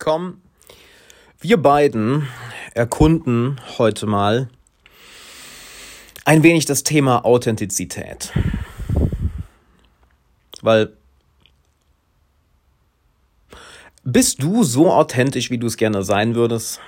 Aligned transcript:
Komm, 0.00 0.40
wir 1.40 1.58
beiden 1.58 2.26
erkunden 2.72 3.60
heute 3.76 4.06
mal 4.06 4.48
ein 6.24 6.42
wenig 6.42 6.64
das 6.64 6.84
Thema 6.84 7.26
Authentizität. 7.26 8.32
Weil 10.62 10.96
bist 14.02 14.42
du 14.42 14.64
so 14.64 14.90
authentisch, 14.90 15.50
wie 15.50 15.58
du 15.58 15.66
es 15.66 15.76
gerne 15.76 16.02
sein 16.02 16.34
würdest? 16.34 16.80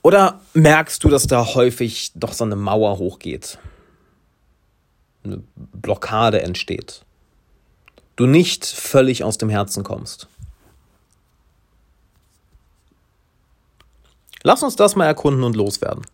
Oder 0.00 0.40
merkst 0.54 1.04
du, 1.04 1.10
dass 1.10 1.26
da 1.26 1.54
häufig 1.54 2.12
doch 2.14 2.32
so 2.32 2.44
eine 2.44 2.56
Mauer 2.56 2.96
hochgeht? 2.96 3.58
Eine 5.22 5.42
Blockade 5.54 6.40
entsteht? 6.40 7.03
Du 8.16 8.26
nicht 8.26 8.64
völlig 8.64 9.24
aus 9.24 9.38
dem 9.38 9.48
Herzen 9.48 9.82
kommst? 9.82 10.28
Lass 14.42 14.62
uns 14.62 14.76
das 14.76 14.94
mal 14.94 15.06
erkunden 15.06 15.42
und 15.42 15.56
loswerden. 15.56 16.04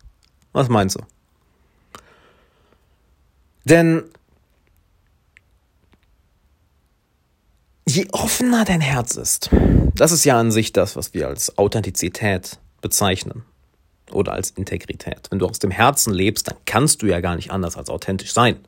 Was 0.53 0.69
meinst 0.69 0.97
du? 0.97 1.03
Denn 3.65 4.03
je 7.87 8.07
offener 8.11 8.65
dein 8.65 8.81
Herz 8.81 9.15
ist, 9.15 9.49
das 9.95 10.11
ist 10.11 10.23
ja 10.23 10.39
an 10.39 10.51
sich 10.51 10.71
das, 10.71 10.95
was 10.95 11.13
wir 11.13 11.27
als 11.27 11.57
Authentizität 11.57 12.57
bezeichnen 12.81 13.43
oder 14.11 14.31
als 14.33 14.51
Integrität. 14.51 15.27
Wenn 15.29 15.39
du 15.39 15.47
aus 15.47 15.59
dem 15.59 15.71
Herzen 15.71 16.13
lebst, 16.13 16.47
dann 16.47 16.57
kannst 16.65 17.01
du 17.01 17.07
ja 17.07 17.19
gar 17.19 17.35
nicht 17.35 17.51
anders 17.51 17.77
als 17.77 17.89
authentisch 17.89 18.33
sein. 18.33 18.65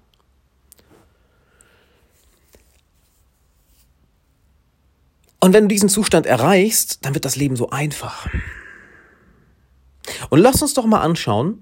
Und 5.43 5.51
wenn 5.51 5.65
du 5.65 5.67
diesen 5.67 5.89
Zustand 5.89 6.25
erreichst, 6.25 7.03
dann 7.03 7.15
wird 7.15 7.25
das 7.25 7.35
Leben 7.35 7.57
so 7.57 7.69
einfach. 7.69 8.29
Und 10.29 10.39
lass 10.39 10.61
uns 10.61 10.73
doch 10.73 10.85
mal 10.85 11.01
anschauen, 11.01 11.61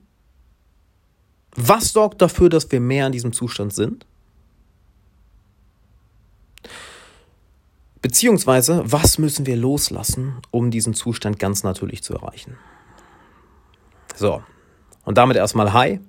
was 1.56 1.92
sorgt 1.92 2.22
dafür, 2.22 2.50
dass 2.50 2.72
wir 2.72 2.80
mehr 2.80 3.08
in 3.08 3.12
diesem 3.12 3.34
Zustand 3.34 3.74
sind? 3.74 4.06
Beziehungsweise, 8.04 8.84
was 8.86 9.18
müssen 9.18 9.48
wir 9.48 9.58
loslassen, 9.58 10.36
um 10.52 10.70
diesen 10.70 10.94
Zustand 10.94 11.40
ganz 11.40 11.64
natürlich 11.64 12.04
zu 12.04 12.14
erreichen? 12.14 12.60
So, 14.16 14.44
und 15.06 15.18
damit 15.18 15.38
erstmal 15.38 15.74
Hi. 15.74 16.00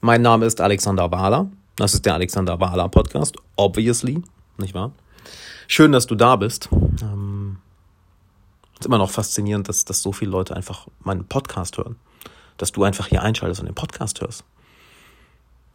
Mein 0.00 0.22
Name 0.22 0.44
ist 0.44 0.60
Alexander 0.60 1.12
Wahler. 1.12 1.52
Das 1.76 1.94
ist 1.94 2.04
der 2.04 2.14
Alexander 2.14 2.58
Wahler 2.58 2.88
Podcast, 2.88 3.36
obviously, 3.54 4.24
nicht 4.58 4.74
wahr? 4.74 4.90
Schön, 5.68 5.92
dass 5.92 6.06
du 6.06 6.14
da 6.14 6.36
bist. 6.36 6.68
Ähm, 7.02 7.58
ist 8.78 8.86
immer 8.86 8.98
noch 8.98 9.10
faszinierend, 9.10 9.68
dass, 9.68 9.84
dass 9.84 10.02
so 10.02 10.12
viele 10.12 10.30
Leute 10.30 10.56
einfach 10.56 10.86
meinen 11.00 11.24
Podcast 11.24 11.78
hören. 11.78 11.96
Dass 12.56 12.72
du 12.72 12.84
einfach 12.84 13.08
hier 13.08 13.22
einschaltest 13.22 13.60
und 13.60 13.66
den 13.66 13.74
Podcast 13.74 14.20
hörst. 14.20 14.44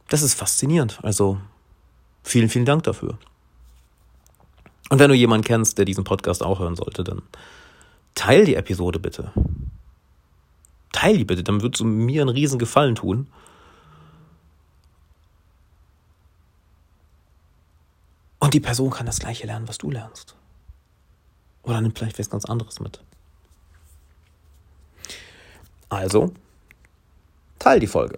Das 0.10 0.22
ist 0.22 0.34
faszinierend. 0.34 1.00
Also 1.04 1.40
vielen, 2.24 2.50
vielen 2.50 2.66
Dank 2.66 2.84
dafür. 2.84 3.18
Und 4.90 5.00
wenn 5.00 5.10
du 5.10 5.16
jemanden 5.16 5.46
kennst, 5.46 5.78
der 5.78 5.86
diesen 5.86 6.04
Podcast 6.04 6.44
auch 6.44 6.60
hören 6.60 6.76
sollte, 6.76 7.04
dann 7.04 7.22
teil 8.14 8.46
die 8.46 8.56
Episode 8.56 9.00
bitte 9.00 9.32
teil 10.92 11.18
die 11.18 11.26
bitte, 11.26 11.44
dann 11.44 11.62
würdest 11.62 11.82
du 11.82 11.86
mir 11.86 12.22
einen 12.22 12.30
riesen 12.30 12.60
Gefallen 12.60 12.96
tun. 12.96 13.28
Und 18.42 18.56
die 18.56 18.60
Person 18.60 18.90
kann 18.90 19.06
das 19.06 19.20
gleiche 19.20 19.46
lernen, 19.46 19.68
was 19.68 19.78
du 19.78 19.92
lernst. 19.92 20.36
Oder 21.62 21.80
nimmt 21.80 21.98
vielleicht 21.98 22.18
was 22.18 22.30
ganz 22.30 22.44
anderes 22.46 22.80
mit. 22.80 23.00
Also, 25.90 26.34
teil 27.60 27.80
die 27.80 27.88
Folge. 27.88 28.18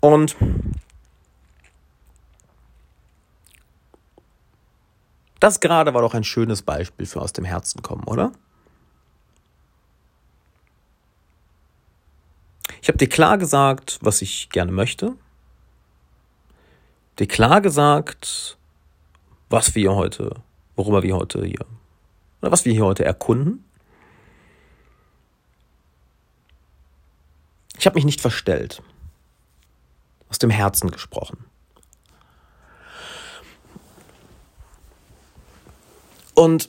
Und 0.00 0.34
das 5.38 5.60
gerade 5.60 5.92
war 5.92 6.00
doch 6.00 6.14
ein 6.14 6.24
schönes 6.24 6.62
Beispiel 6.62 7.04
für 7.04 7.20
aus 7.20 7.34
dem 7.34 7.44
Herzen 7.44 7.82
kommen, 7.82 8.04
oder? 8.04 8.32
Ich 12.80 12.88
habe 12.88 12.96
dir 12.96 13.08
klar 13.08 13.36
gesagt, 13.36 13.98
was 14.00 14.22
ich 14.22 14.48
gerne 14.48 14.72
möchte. 14.72 15.14
Dir 17.18 17.26
klar 17.26 17.60
gesagt, 17.60 18.58
was 19.48 19.74
wir 19.74 19.94
heute, 19.94 20.42
worüber 20.74 21.02
wir 21.02 21.16
heute 21.16 21.44
hier, 21.44 21.64
oder 22.42 22.52
was 22.52 22.64
wir 22.64 22.72
hier 22.72 22.84
heute 22.84 23.04
erkunden. 23.04 23.64
Ich 27.78 27.86
habe 27.86 27.94
mich 27.94 28.04
nicht 28.04 28.20
verstellt. 28.20 28.82
Aus 30.28 30.38
dem 30.38 30.50
Herzen 30.50 30.90
gesprochen. 30.90 31.44
Und 36.34 36.68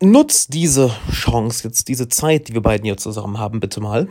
nutz 0.00 0.46
diese 0.46 0.90
Chance, 1.10 1.64
jetzt 1.68 1.88
diese 1.88 2.08
Zeit, 2.08 2.48
die 2.48 2.54
wir 2.54 2.62
beiden 2.62 2.84
hier 2.84 2.96
zusammen 2.96 3.38
haben, 3.38 3.60
bitte 3.60 3.80
mal. 3.80 4.08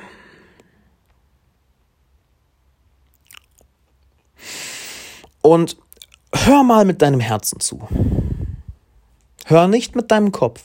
Und 5.47 5.77
hör 6.35 6.61
mal 6.63 6.83
mit 6.83 7.01
deinem 7.01 7.21
Herzen 7.21 7.61
zu. 7.61 7.87
Hör 9.45 9.69
nicht 9.69 9.95
mit 9.95 10.11
deinem 10.11 10.33
Kopf. 10.33 10.61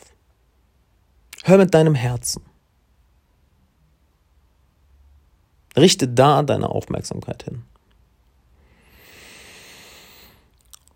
Hör 1.45 1.57
mit 1.57 1.73
deinem 1.73 1.95
Herzen. 1.95 2.43
Richte 5.77 6.09
da 6.09 6.43
deine 6.43 6.69
Aufmerksamkeit 6.69 7.45
hin. 7.45 7.63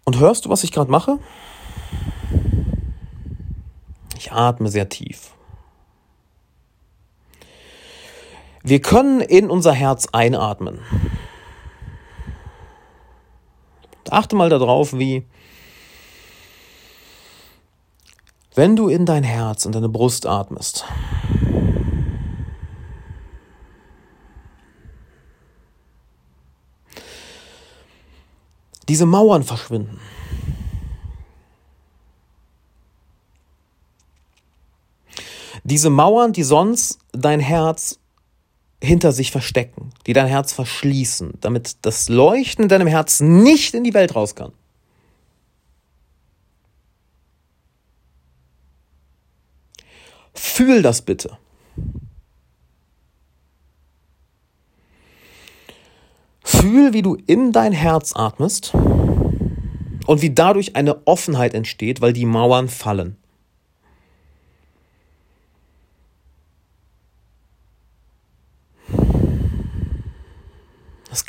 Und 0.03 0.19
hörst 0.19 0.47
du, 0.47 0.49
was 0.49 0.65
ich 0.65 0.73
gerade 0.73 0.91
mache? 0.91 1.21
Ich 4.19 4.33
atme 4.33 4.69
sehr 4.69 4.89
tief. 4.89 5.33
Wir 8.65 8.83
können 8.83 9.21
in 9.21 9.49
unser 9.49 9.73
Herz 9.73 10.09
einatmen. 10.11 10.81
Achte 14.13 14.37
mal 14.37 14.49
darauf, 14.49 14.93
wie 14.93 15.27
wenn 18.55 18.75
du 18.75 18.89
in 18.89 19.05
dein 19.05 19.23
Herz 19.23 19.67
und 19.67 19.75
deine 19.75 19.89
Brust 19.89 20.27
atmest. 20.27 20.85
Diese 28.89 29.05
Mauern 29.05 29.43
verschwinden. 29.43 30.01
Diese 35.65 35.91
Mauern, 35.91 36.33
die 36.33 36.45
sonst 36.45 37.01
dein 37.13 37.41
Herz 37.41 37.99
hinter 38.87 39.13
sich 39.13 39.31
verstecken, 39.31 39.91
die 40.07 40.13
dein 40.13 40.27
Herz 40.27 40.53
verschließen, 40.53 41.35
damit 41.41 41.77
das 41.83 42.09
Leuchten 42.09 42.63
in 42.63 42.69
deinem 42.69 42.87
Herz 42.87 43.21
nicht 43.21 43.75
in 43.75 43.85
die 43.85 43.95
Welt 43.95 44.15
raus 44.15 44.35
kann. 44.35 44.53
Fühl 50.33 50.83
das 50.83 51.03
bitte. 51.03 51.39
Fühl, 56.43 56.93
wie 56.93 57.03
du 57.03 57.17
in 57.27 57.53
dein 57.53 57.73
Herz 57.73 58.13
atmest 58.15 58.73
und 60.07 60.23
wie 60.23 60.31
dadurch 60.31 60.77
eine 60.77 61.07
Offenheit 61.07 61.55
entsteht, 61.55 62.01
weil 62.01 62.13
die 62.13 62.25
Mauern 62.25 62.69
fallen. 62.69 63.17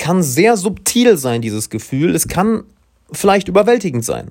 Kann 0.08 0.22
sehr 0.22 0.56
subtil 0.56 1.18
sein, 1.18 1.42
dieses 1.42 1.68
Gefühl. 1.68 2.14
Es 2.14 2.28
kann 2.28 2.64
vielleicht 3.12 3.46
überwältigend 3.46 4.06
sein. 4.06 4.30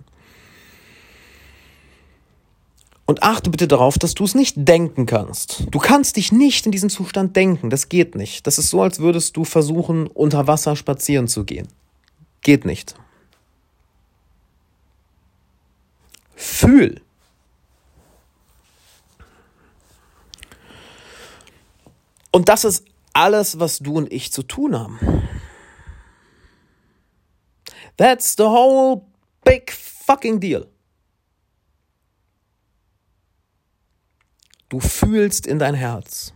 Und 3.05 3.21
achte 3.21 3.51
bitte 3.51 3.67
darauf, 3.67 3.99
dass 3.99 4.15
du 4.15 4.23
es 4.23 4.33
nicht 4.33 4.55
denken 4.57 5.05
kannst. 5.05 5.67
Du 5.69 5.77
kannst 5.77 6.17
dich 6.17 6.31
nicht 6.31 6.65
in 6.65 6.71
diesen 6.71 6.89
Zustand 6.89 7.35
denken. 7.35 7.69
Das 7.69 7.89
geht 7.89 8.15
nicht. 8.15 8.47
Das 8.47 8.57
ist 8.57 8.71
so, 8.71 8.81
als 8.81 8.97
würdest 8.97 9.37
du 9.37 9.45
versuchen, 9.45 10.07
unter 10.07 10.47
Wasser 10.47 10.75
spazieren 10.75 11.27
zu 11.27 11.43
gehen. 11.43 11.67
Geht 12.41 12.65
nicht. 12.65 12.95
Fühl. 16.35 17.01
Und 22.31 22.49
das 22.49 22.65
ist 22.65 22.83
alles, 23.13 23.59
was 23.59 23.77
du 23.77 23.93
und 23.97 24.11
ich 24.11 24.31
zu 24.33 24.41
tun 24.41 24.75
haben. 24.75 25.16
That's 27.97 28.35
the 28.35 28.43
whole 28.43 29.07
big 29.43 29.71
fucking 29.71 30.39
deal. 30.39 30.67
Du 34.69 34.79
fühlst 34.79 35.47
in 35.47 35.59
dein 35.59 35.75
Herz 35.75 36.33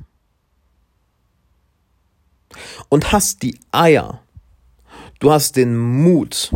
und 2.90 3.12
hast 3.12 3.44
die 3.44 3.60
Eier, 3.72 4.24
du 5.20 5.32
hast 5.32 5.56
den 5.58 5.78
Mut, 5.78 6.52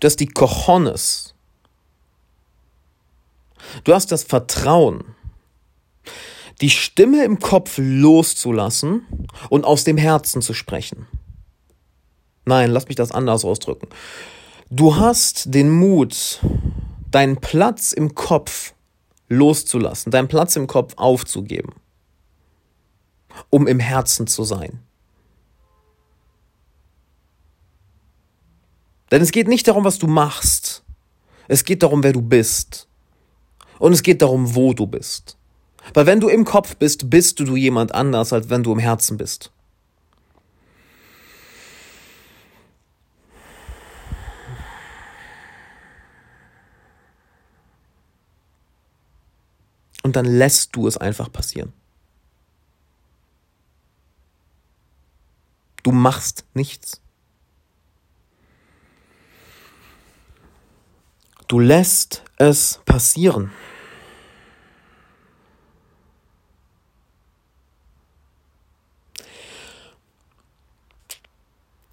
du 0.00 0.06
hast 0.06 0.20
die 0.20 0.26
Cojones, 0.26 1.34
du 3.84 3.94
hast 3.94 4.10
das 4.10 4.24
Vertrauen, 4.24 5.14
die 6.62 6.70
Stimme 6.70 7.24
im 7.24 7.38
Kopf 7.38 7.74
loszulassen 7.76 9.06
und 9.50 9.64
aus 9.64 9.84
dem 9.84 9.98
Herzen 9.98 10.40
zu 10.40 10.54
sprechen. 10.54 11.06
Nein, 12.46 12.70
lass 12.70 12.86
mich 12.86 12.96
das 12.96 13.10
anders 13.10 13.44
ausdrücken. 13.44 13.88
Du 14.70 14.96
hast 14.96 15.52
den 15.52 15.68
Mut, 15.70 16.40
deinen 17.10 17.36
Platz 17.36 17.92
im 17.92 18.14
Kopf 18.14 18.72
loszulassen, 19.28 20.12
deinen 20.12 20.28
Platz 20.28 20.54
im 20.54 20.68
Kopf 20.68 20.94
aufzugeben, 20.96 21.74
um 23.50 23.66
im 23.66 23.80
Herzen 23.80 24.28
zu 24.28 24.44
sein. 24.44 24.80
Denn 29.10 29.22
es 29.22 29.32
geht 29.32 29.48
nicht 29.48 29.66
darum, 29.66 29.84
was 29.84 29.98
du 29.98 30.06
machst. 30.06 30.84
Es 31.48 31.64
geht 31.64 31.82
darum, 31.82 32.02
wer 32.02 32.12
du 32.12 32.22
bist. 32.22 32.88
Und 33.78 33.92
es 33.92 34.02
geht 34.02 34.22
darum, 34.22 34.54
wo 34.54 34.72
du 34.72 34.86
bist. 34.86 35.36
Weil 35.94 36.06
wenn 36.06 36.20
du 36.20 36.28
im 36.28 36.44
Kopf 36.44 36.76
bist, 36.76 37.10
bist 37.10 37.38
du 37.40 37.56
jemand 37.56 37.94
anders, 37.94 38.32
als 38.32 38.50
wenn 38.50 38.62
du 38.62 38.72
im 38.72 38.78
Herzen 38.78 39.16
bist. 39.16 39.52
Und 50.06 50.14
dann 50.14 50.24
lässt 50.24 50.76
du 50.76 50.86
es 50.86 50.96
einfach 50.96 51.32
passieren. 51.32 51.72
Du 55.82 55.90
machst 55.90 56.44
nichts. 56.54 57.00
Du 61.48 61.58
lässt 61.58 62.22
es 62.36 62.80
passieren. 62.86 63.50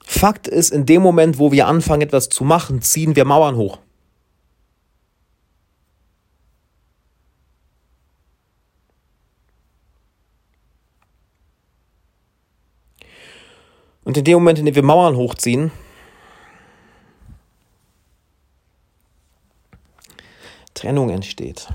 Fakt 0.05 0.47
ist, 0.47 0.69
in 0.69 0.85
dem 0.85 1.01
Moment, 1.01 1.39
wo 1.39 1.51
wir 1.51 1.65
anfangen, 1.65 2.03
etwas 2.03 2.29
zu 2.29 2.43
machen, 2.43 2.83
ziehen 2.83 3.15
wir 3.15 3.25
Mauern 3.25 3.55
hoch. 3.55 3.79
Und 14.03 14.17
in 14.17 14.23
dem 14.23 14.35
Moment, 14.35 14.59
in 14.59 14.65
dem 14.65 14.75
wir 14.75 14.83
Mauern 14.83 15.15
hochziehen, 15.15 15.71
Trennung 20.73 21.09
entsteht. 21.09 21.69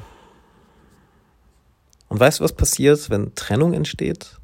Und 2.08 2.20
weißt 2.20 2.40
du, 2.40 2.44
was 2.44 2.52
passiert, 2.54 3.08
wenn 3.10 3.34
Trennung 3.34 3.72
entsteht? 3.72 4.36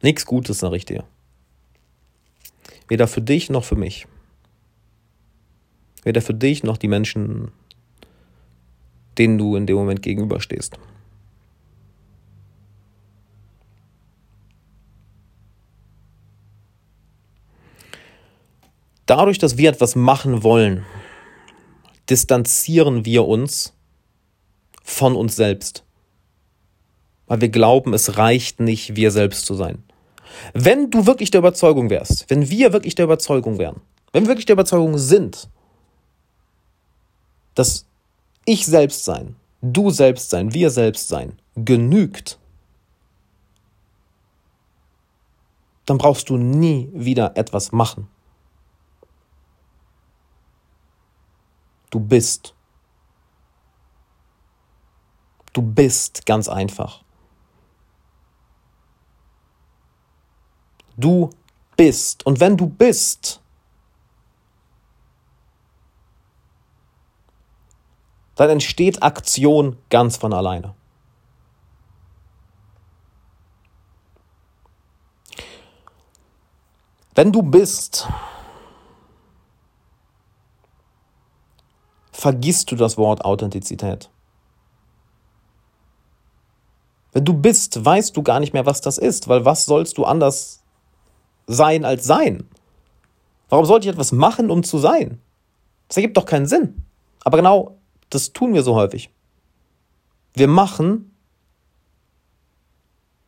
Nichts 0.00 0.24
Gutes, 0.24 0.58
sag 0.60 0.72
ich 0.72 0.84
dir. 0.84 1.04
Weder 2.86 3.08
für 3.08 3.20
dich 3.20 3.50
noch 3.50 3.64
für 3.64 3.76
mich. 3.76 4.06
Weder 6.04 6.22
für 6.22 6.34
dich 6.34 6.62
noch 6.62 6.78
die 6.78 6.88
Menschen, 6.88 7.50
denen 9.18 9.36
du 9.36 9.56
in 9.56 9.66
dem 9.66 9.76
Moment 9.76 10.02
gegenüberstehst. 10.02 10.78
Dadurch, 19.08 19.38
dass 19.38 19.56
wir 19.56 19.70
etwas 19.70 19.96
machen 19.96 20.42
wollen, 20.42 20.84
distanzieren 22.10 23.06
wir 23.06 23.26
uns 23.26 23.72
von 24.82 25.16
uns 25.16 25.34
selbst. 25.34 25.82
Weil 27.26 27.40
wir 27.40 27.48
glauben, 27.48 27.94
es 27.94 28.18
reicht 28.18 28.60
nicht, 28.60 28.96
wir 28.96 29.10
selbst 29.10 29.46
zu 29.46 29.54
sein. 29.54 29.82
Wenn 30.52 30.90
du 30.90 31.06
wirklich 31.06 31.30
der 31.30 31.38
Überzeugung 31.38 31.88
wärst, 31.88 32.28
wenn 32.28 32.50
wir 32.50 32.74
wirklich 32.74 32.96
der 32.96 33.06
Überzeugung 33.06 33.56
wären, 33.56 33.80
wenn 34.12 34.24
wir 34.24 34.28
wirklich 34.28 34.44
der 34.44 34.52
Überzeugung 34.52 34.98
sind, 34.98 35.48
dass 37.54 37.86
ich 38.44 38.66
selbst 38.66 39.06
sein, 39.06 39.36
du 39.62 39.88
selbst 39.88 40.28
sein, 40.28 40.52
wir 40.52 40.68
selbst 40.68 41.08
sein 41.08 41.38
genügt, 41.56 42.38
dann 45.86 45.96
brauchst 45.96 46.28
du 46.28 46.36
nie 46.36 46.90
wieder 46.92 47.38
etwas 47.38 47.72
machen. 47.72 48.06
Du 51.90 52.00
bist. 52.00 52.54
Du 55.52 55.62
bist 55.62 56.26
ganz 56.26 56.48
einfach. 56.48 57.02
Du 60.96 61.30
bist. 61.76 62.26
Und 62.26 62.40
wenn 62.40 62.56
du 62.56 62.66
bist, 62.66 63.40
dann 68.34 68.50
entsteht 68.50 69.02
Aktion 69.02 69.78
ganz 69.90 70.16
von 70.16 70.32
alleine. 70.32 70.74
Wenn 77.14 77.32
du 77.32 77.42
bist, 77.42 78.06
vergisst 82.18 82.72
du 82.72 82.74
das 82.74 82.98
Wort 82.98 83.24
Authentizität. 83.24 84.10
Wenn 87.12 87.24
du 87.24 87.32
bist, 87.32 87.84
weißt 87.84 88.16
du 88.16 88.24
gar 88.24 88.40
nicht 88.40 88.52
mehr, 88.52 88.66
was 88.66 88.80
das 88.80 88.98
ist, 88.98 89.28
weil 89.28 89.44
was 89.44 89.66
sollst 89.66 89.98
du 89.98 90.04
anders 90.04 90.64
sein 91.46 91.84
als 91.84 92.04
sein? 92.04 92.48
Warum 93.48 93.64
sollte 93.64 93.86
ich 93.86 93.92
etwas 93.92 94.10
machen, 94.10 94.50
um 94.50 94.64
zu 94.64 94.78
sein? 94.78 95.20
Das 95.86 95.96
ergibt 95.96 96.16
doch 96.16 96.26
keinen 96.26 96.46
Sinn. 96.46 96.84
Aber 97.22 97.36
genau 97.36 97.78
das 98.10 98.32
tun 98.32 98.52
wir 98.52 98.64
so 98.64 98.74
häufig. 98.74 99.10
Wir 100.34 100.48
machen, 100.48 101.14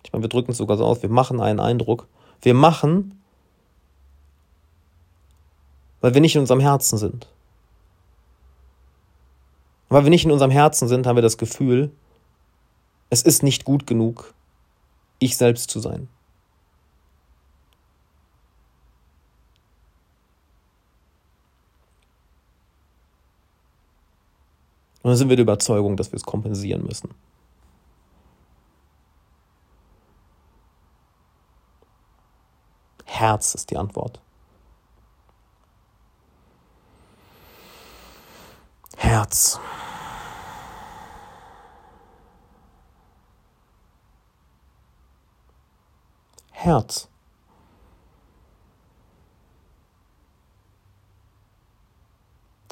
ich 0.03 0.13
meine, 0.13 0.25
wir 0.25 0.29
drücken 0.29 0.51
es 0.51 0.59
sogar 0.59 0.77
so 0.77 0.85
aus, 0.85 1.01
wir 1.01 1.11
machen 1.11 1.41
einen 1.41 1.61
Eindruck. 1.61 2.09
Wir 2.43 2.55
machen, 2.55 3.23
weil 6.01 6.13
wir 6.13 6.21
nicht 6.21 6.35
in 6.35 6.41
unserem 6.41 6.61
Herzen 6.61 6.99
sind. 6.99 7.29
Und 9.91 9.97
weil 9.97 10.05
wir 10.05 10.11
nicht 10.11 10.25
in 10.25 10.31
unserem 10.31 10.53
Herzen 10.53 10.87
sind, 10.87 11.07
haben 11.07 11.17
wir 11.17 11.23
das 11.23 11.37
Gefühl, 11.37 11.91
es 13.11 13.23
ist 13.23 13.43
nicht 13.43 13.65
gut 13.65 13.89
genug, 13.89 14.35
ich 15.19 15.37
selbst 15.37 15.69
zu 15.69 15.81
sein. 15.81 16.09
Und 25.03 25.09
dann 25.11 25.17
sind 25.17 25.29
wir 25.29 25.35
der 25.35 25.43
Überzeugung, 25.43 25.97
dass 25.97 26.13
wir 26.13 26.19
es 26.19 26.23
kompensieren 26.23 26.85
müssen. 26.85 27.13
Herz 33.07 33.57
ist 33.57 33.71
die 33.71 33.77
Antwort. 33.77 34.21
Herz. 39.01 39.59
Herz. 46.51 47.09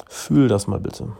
Fühl 0.07 0.47
das 0.47 0.67
mal 0.67 0.79
bitte. 0.79 1.11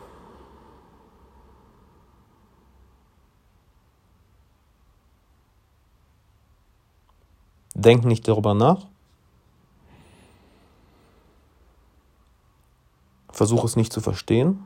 Denk 7.73 8.05
nicht 8.05 8.27
darüber 8.27 8.53
nach. 8.53 8.85
Versuch 13.31 13.63
es 13.63 13.75
nicht 13.75 13.91
zu 13.91 14.01
verstehen. 14.01 14.63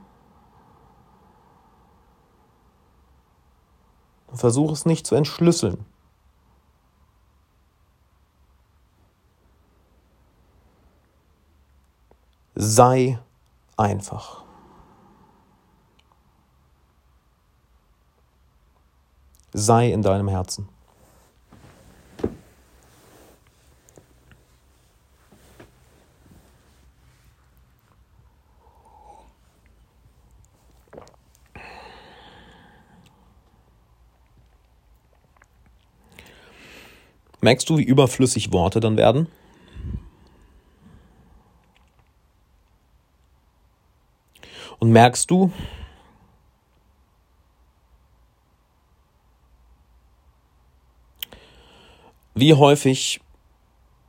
Versuch 4.33 4.71
es 4.71 4.85
nicht 4.85 5.05
zu 5.05 5.15
entschlüsseln. 5.15 5.85
Sei 12.55 13.19
einfach. 13.77 14.43
Sei 19.53 19.91
in 19.91 20.01
deinem 20.01 20.27
Herzen. 20.27 20.72
Merkst 37.43 37.69
du, 37.69 37.77
wie 37.77 37.83
überflüssig 37.83 38.53
Worte 38.53 38.79
dann 38.79 38.95
werden? 38.95 39.27
Und 44.79 44.91
merkst 44.91 45.29
du, 45.29 45.51
wie 52.33 52.53
häufig 52.53 53.19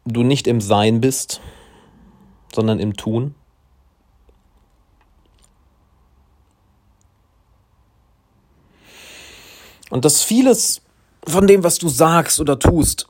du 0.04 0.22
nicht 0.22 0.46
im 0.46 0.60
Sein 0.60 1.00
bist, 1.00 1.40
sondern 2.54 2.78
im 2.78 2.96
Tun? 2.96 3.34
Und 9.90 10.04
dass 10.04 10.22
vieles 10.22 10.82
von 11.26 11.48
dem, 11.48 11.64
was 11.64 11.78
du 11.78 11.88
sagst 11.88 12.38
oder 12.38 12.60
tust, 12.60 13.08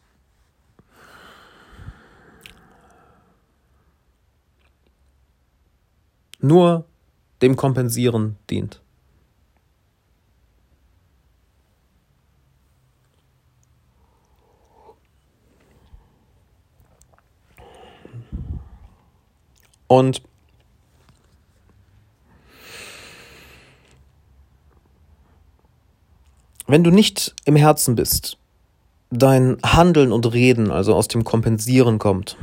nur 6.45 6.85
dem 7.41 7.57
Kompensieren 7.57 8.37
dient. 8.51 8.81
Und 19.87 20.23
wenn 26.67 26.85
du 26.85 26.91
nicht 26.91 27.35
im 27.45 27.57
Herzen 27.57 27.95
bist, 27.95 28.39
dein 29.11 29.59
Handeln 29.65 30.13
und 30.13 30.33
Reden 30.33 30.71
also 30.71 30.95
aus 30.95 31.09
dem 31.09 31.25
Kompensieren 31.25 31.99
kommt, 31.99 32.37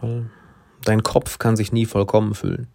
weil 0.00 0.30
Dein 0.88 1.02
Kopf 1.02 1.38
kann 1.38 1.54
sich 1.54 1.70
nie 1.70 1.84
vollkommen 1.84 2.34
fühlen. 2.34 2.66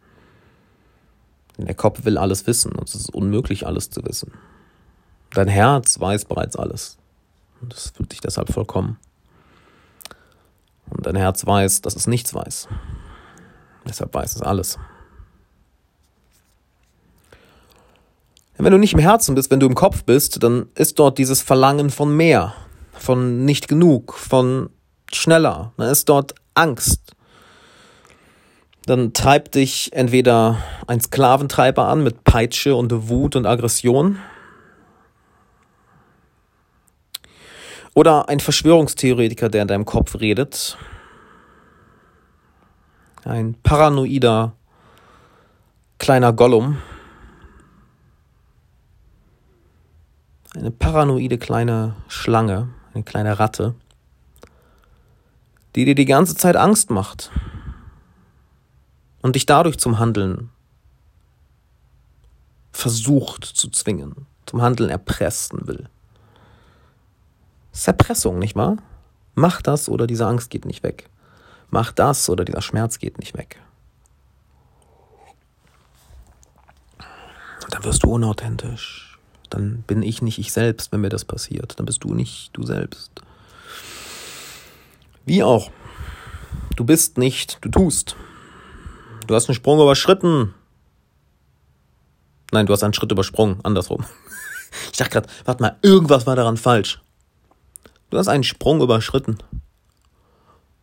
Der 1.58 1.74
Kopf 1.74 2.05
will 2.05 2.20
alles 2.20 2.46
wissen 2.46 2.74
und 2.74 2.88
es 2.88 2.93
ist 2.93 3.10
unmöglich, 3.10 3.65
alles 3.65 3.89
zu 3.89 4.05
wissen. 4.05 4.32
Dein 5.32 5.48
Herz 5.48 6.00
weiß 6.00 6.25
bereits 6.25 6.55
alles 6.55 7.00
und 7.60 7.74
es 7.74 7.89
fühlt 7.89 8.12
sich 8.12 8.22
deshalb 8.22 8.53
vollkommen. 8.53 9.00
Und 10.91 11.08
dein 11.08 11.15
Herz 11.15 11.43
weiß, 11.43 11.82
dass 11.82 11.96
es 11.96 12.05
nichts 12.05 12.36
weiß. 12.36 12.67
Deshalb 13.88 14.13
weiß 14.13 14.36
es 14.36 14.43
alles. 14.43 14.77
Wenn 18.60 18.74
du 18.74 18.77
nicht 18.77 18.93
im 18.93 19.00
Herzen 19.00 19.34
bist, 19.34 19.50
wenn 19.50 19.60
du 19.60 19.65
im 19.65 19.74
Kopf 19.74 20.03
bist, 20.03 20.43
dann 20.43 20.67
ist 20.75 21.00
dort 21.00 21.17
dieses 21.17 21.41
Verlangen 21.41 21.89
von 21.89 22.15
mehr, 22.15 22.53
von 22.91 23.43
nicht 23.43 23.67
genug, 23.67 24.13
von 24.13 24.70
schneller. 25.12 25.74
Dann 25.77 25.89
ist 25.89 26.10
dort 26.10 26.36
Angst 26.53 27.15
dann 28.86 29.13
treibt 29.13 29.56
dich 29.56 29.94
entweder 29.94 30.58
ein 30.88 31.00
Sklaventreiber 31.00 31.88
an 31.88 32.04
mit 32.04 32.24
Peitsche 32.24 32.75
und 32.75 33.08
Wut 33.08 33.36
und 33.36 33.46
Aggression. 33.46 34.20
Oder 37.94 38.28
ein 38.28 38.40
Verschwörungstheoretiker, 38.40 39.50
der 39.50 39.62
in 39.62 39.68
deinem 39.68 39.86
Kopf 39.86 40.20
redet, 40.20 40.78
ein 43.24 43.56
paranoider 43.63 44.54
kleiner 46.00 46.34
Gollum, 46.34 46.80
eine 50.56 50.72
paranoide 50.72 51.38
kleine 51.38 51.96
Schlange, 52.10 52.70
eine 52.94 53.04
kleine 53.04 53.40
Ratte, 53.40 53.75
die 55.75 55.86
dir 55.86 55.96
die 55.96 56.06
ganze 56.06 56.36
Zeit 56.36 56.58
Angst 56.58 56.90
macht 56.90 57.32
und 59.24 59.36
dich 59.36 59.48
dadurch 59.48 59.80
zum 59.80 59.98
Handeln 59.98 60.51
versucht 62.72 63.46
zu 63.46 63.70
zwingen, 63.70 64.27
zum 64.46 64.62
Handeln 64.62 64.89
erpressen 64.89 65.65
will. 65.65 65.89
Das 67.72 67.82
ist 67.82 67.88
Erpressung, 67.88 68.38
nicht 68.38 68.56
wahr? 68.56 68.77
Mach 69.34 69.63
das 69.63 69.89
oder 69.89 70.06
diese 70.06 70.27
Angst 70.27 70.51
geht 70.51 70.65
nicht 70.65 70.84
weg. 70.84 71.10
Mach 71.72 71.92
das 71.92 72.30
oder 72.30 72.46
dieser 72.46 72.62
Schmerz 72.62 73.00
geht 73.00 73.18
nicht 73.18 73.36
weg. 73.36 73.60
Dann 77.70 77.84
wirst 77.84 78.03
du 78.03 78.12
unauthentisch. 78.12 79.18
Dann 79.50 79.84
bin 79.88 80.03
ich 80.03 80.22
nicht 80.22 80.38
ich 80.38 80.51
selbst, 80.51 80.92
wenn 80.92 81.01
mir 81.01 81.10
das 81.10 81.25
passiert. 81.25 81.80
Dann 81.80 81.86
bist 81.86 82.03
du 82.03 82.13
nicht 82.13 82.51
du 82.53 82.63
selbst. 82.63 83.12
Wie 85.25 85.42
auch. 85.42 85.72
Du 86.75 86.84
bist 86.84 87.18
nicht, 87.18 87.58
du 87.62 87.70
tust. 87.70 88.15
Du 89.27 89.36
hast 89.36 89.48
einen 89.48 89.56
Sprung 89.56 89.80
überschritten. 89.80 90.53
Nein, 92.51 92.65
du 92.65 92.74
hast 92.74 92.84
einen 92.84 92.94
Schritt 92.94 93.12
übersprungen, 93.12 93.60
andersrum. 93.63 94.06
Ich 94.92 94.98
dachte 94.98 95.12
gerade, 95.12 95.30
warte 95.46 95.62
mal, 95.62 95.77
irgendwas 95.84 96.25
war 96.25 96.36
daran 96.36 96.58
falsch. 96.58 97.00
Du 98.10 98.18
hast 98.18 98.27
einen 98.27 98.44
Sprung 98.44 98.82
überschritten. 98.82 99.38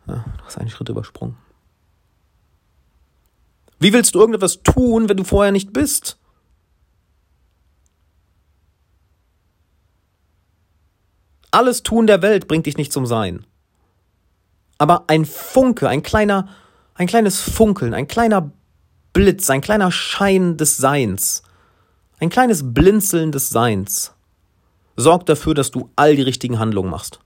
Ja, 0.06 0.24
du 0.38 0.44
hast 0.44 0.58
einen 0.58 0.70
Schritt 0.70 0.88
übersprungen. 0.88 1.36
Wie 3.80 3.92
willst 3.92 4.14
du 4.14 4.20
irgendetwas 4.20 4.62
tun, 4.62 5.08
wenn 5.08 5.16
du 5.16 5.24
vorher 5.24 5.50
nicht 5.50 5.72
bist? 5.72 6.18
Alles 11.50 11.82
Tun 11.82 12.06
der 12.06 12.22
Welt 12.22 12.46
bringt 12.46 12.66
dich 12.66 12.76
nicht 12.76 12.92
zum 12.92 13.06
Sein. 13.06 13.44
Aber 14.78 15.04
ein 15.08 15.24
Funke, 15.24 15.88
ein 15.88 16.04
kleiner 16.04 16.48
ein 17.00 17.06
kleines 17.06 17.40
Funkeln, 17.40 17.94
ein 17.94 18.08
kleiner 18.08 18.52
Blitz, 19.14 19.48
ein 19.48 19.62
kleiner 19.62 19.90
Schein 19.90 20.58
des 20.58 20.76
Seins, 20.76 21.42
ein 22.18 22.28
kleines 22.28 22.74
Blinzeln 22.74 23.32
des 23.32 23.48
Seins 23.48 24.12
sorgt 24.96 25.30
dafür, 25.30 25.54
dass 25.54 25.70
du 25.70 25.88
all 25.96 26.14
die 26.14 26.20
richtigen 26.20 26.58
Handlungen 26.58 26.90
machst. 26.90 27.20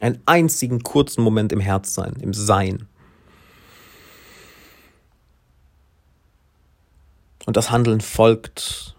Einen 0.00 0.20
einzigen 0.26 0.82
kurzen 0.82 1.22
Moment 1.22 1.52
im 1.52 1.60
Herz 1.60 1.94
sein, 1.94 2.14
im 2.20 2.34
Sein. 2.34 2.88
Das 7.58 7.72
Handeln 7.72 8.00
folgt. 8.00 8.94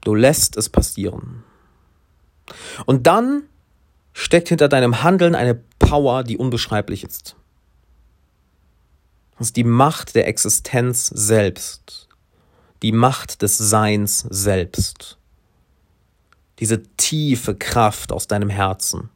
Du 0.00 0.14
lässt 0.14 0.56
es 0.56 0.70
passieren. 0.70 1.44
Und 2.86 3.06
dann 3.06 3.42
steckt 4.14 4.48
hinter 4.48 4.70
deinem 4.70 5.02
Handeln 5.02 5.34
eine 5.34 5.54
Power, 5.78 6.24
die 6.24 6.38
unbeschreiblich 6.38 7.04
ist. 7.04 7.36
Das 9.36 9.48
ist 9.48 9.56
die 9.56 9.64
Macht 9.64 10.14
der 10.14 10.26
Existenz 10.26 11.08
selbst. 11.08 12.08
Die 12.82 12.92
Macht 12.92 13.42
des 13.42 13.58
Seins 13.58 14.20
selbst. 14.30 15.18
Diese 16.58 16.82
tiefe 16.96 17.54
Kraft 17.54 18.12
aus 18.12 18.28
deinem 18.28 18.48
Herzen. 18.48 19.10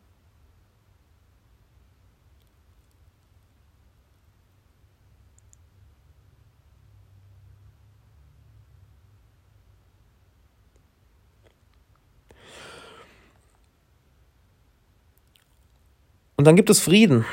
Und 16.43 16.47
dann 16.47 16.57
gibt 16.57 16.71
es 16.71 16.81
Frieden. 16.81 17.25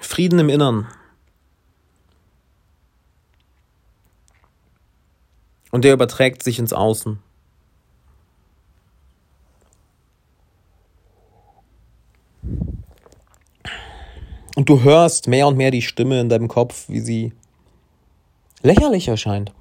Frieden 0.00 0.38
im 0.38 0.48
Innern. 0.48 0.88
Und 5.70 5.84
der 5.84 5.92
überträgt 5.92 6.42
sich 6.42 6.58
ins 6.58 6.72
Außen. 6.72 7.18
Und 14.56 14.70
du 14.70 14.82
hörst 14.82 15.28
mehr 15.28 15.46
und 15.46 15.58
mehr 15.58 15.70
die 15.70 15.82
Stimme 15.82 16.22
in 16.22 16.30
deinem 16.30 16.48
Kopf, 16.48 16.88
wie 16.88 17.00
sie 17.00 17.34
lächerlich 18.62 19.08
erscheint. 19.08 19.52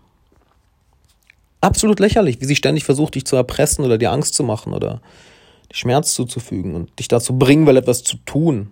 Absolut 1.61 1.99
lächerlich, 1.99 2.39
wie 2.39 2.45
sie 2.45 2.55
ständig 2.55 2.83
versucht, 2.83 3.15
dich 3.15 3.25
zu 3.25 3.35
erpressen 3.35 3.83
oder 3.83 3.97
dir 3.97 4.11
Angst 4.11 4.35
zu 4.35 4.43
machen 4.43 4.73
oder 4.73 5.01
dir 5.71 5.75
Schmerz 5.75 6.13
zuzufügen 6.13 6.75
und 6.75 6.97
dich 6.99 7.07
dazu 7.07 7.37
bringen 7.37 7.65
will, 7.65 7.77
etwas 7.77 8.03
zu 8.03 8.17
tun. 8.17 8.71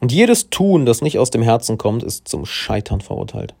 Und 0.00 0.12
jedes 0.12 0.50
Tun, 0.50 0.84
das 0.84 1.00
nicht 1.00 1.18
aus 1.18 1.30
dem 1.30 1.42
Herzen 1.42 1.78
kommt, 1.78 2.02
ist 2.02 2.28
zum 2.28 2.44
Scheitern 2.44 3.00
verurteilt. 3.00 3.54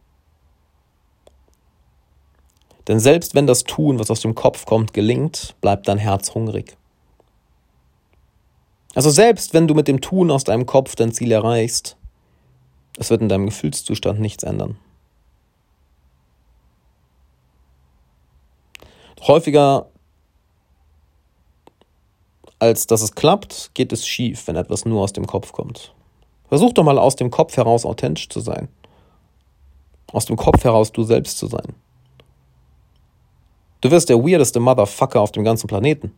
Denn 2.88 3.00
selbst 3.00 3.34
wenn 3.34 3.46
das 3.46 3.64
Tun, 3.64 3.98
was 3.98 4.10
aus 4.10 4.20
dem 4.20 4.34
Kopf 4.34 4.64
kommt, 4.64 4.92
gelingt, 4.92 5.56
bleibt 5.60 5.88
dein 5.88 5.98
Herz 5.98 6.34
hungrig. 6.34 6.76
Also 8.94 9.10
selbst 9.10 9.54
wenn 9.54 9.66
du 9.66 9.74
mit 9.74 9.88
dem 9.88 10.00
Tun 10.00 10.30
aus 10.30 10.44
deinem 10.44 10.66
Kopf 10.66 10.94
dein 10.94 11.12
Ziel 11.12 11.32
erreichst, 11.32 11.96
es 12.96 13.10
wird 13.10 13.22
in 13.22 13.28
deinem 13.28 13.46
Gefühlszustand 13.46 14.20
nichts 14.20 14.42
ändern. 14.42 14.78
Häufiger 19.20 19.90
als 22.58 22.86
dass 22.86 23.02
es 23.02 23.14
klappt, 23.14 23.70
geht 23.74 23.92
es 23.92 24.06
schief, 24.06 24.46
wenn 24.46 24.56
etwas 24.56 24.84
nur 24.84 25.02
aus 25.02 25.12
dem 25.12 25.26
Kopf 25.26 25.52
kommt. 25.52 25.94
Versuch 26.48 26.72
doch 26.72 26.84
mal 26.84 26.98
aus 26.98 27.16
dem 27.16 27.30
Kopf 27.30 27.56
heraus 27.56 27.84
authentisch 27.84 28.28
zu 28.28 28.40
sein. 28.40 28.68
Aus 30.12 30.26
dem 30.26 30.36
Kopf 30.36 30.64
heraus 30.64 30.92
du 30.92 31.02
selbst 31.02 31.38
zu 31.38 31.48
sein. 31.48 31.74
Du 33.80 33.90
wirst 33.90 34.08
der 34.08 34.18
weirdeste 34.18 34.60
Motherfucker 34.60 35.20
auf 35.20 35.32
dem 35.32 35.44
ganzen 35.44 35.66
Planeten. 35.66 36.12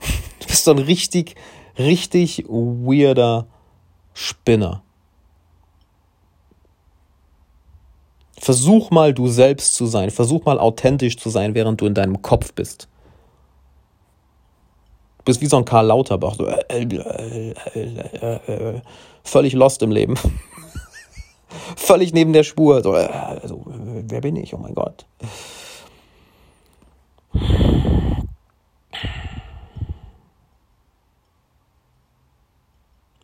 Du 0.40 0.46
bist 0.48 0.64
so 0.64 0.72
ein 0.72 0.78
richtig, 0.78 1.36
richtig 1.78 2.44
weirder 2.46 3.46
Spinner. 4.12 4.83
Versuch 8.44 8.90
mal 8.90 9.14
du 9.14 9.28
selbst 9.28 9.74
zu 9.74 9.86
sein. 9.86 10.10
Versuch 10.10 10.44
mal 10.44 10.58
authentisch 10.58 11.16
zu 11.16 11.30
sein, 11.30 11.54
während 11.54 11.80
du 11.80 11.86
in 11.86 11.94
deinem 11.94 12.20
Kopf 12.20 12.52
bist. 12.52 12.88
Du 15.16 15.24
bist 15.24 15.40
wie 15.40 15.46
so 15.46 15.56
ein 15.56 15.64
Karl 15.64 15.86
Lauterbach. 15.86 16.34
So, 16.34 16.46
äh, 16.46 16.62
äh, 16.68 17.54
äh, 17.72 18.80
völlig 19.22 19.54
lost 19.54 19.82
im 19.82 19.90
Leben. 19.90 20.16
völlig 21.76 22.12
neben 22.12 22.34
der 22.34 22.42
Spur. 22.42 22.82
So, 22.82 22.92
also, 22.92 23.62
wer 23.64 24.20
bin 24.20 24.36
ich? 24.36 24.52
Oh 24.52 24.58
mein 24.58 24.74
Gott. 24.74 25.06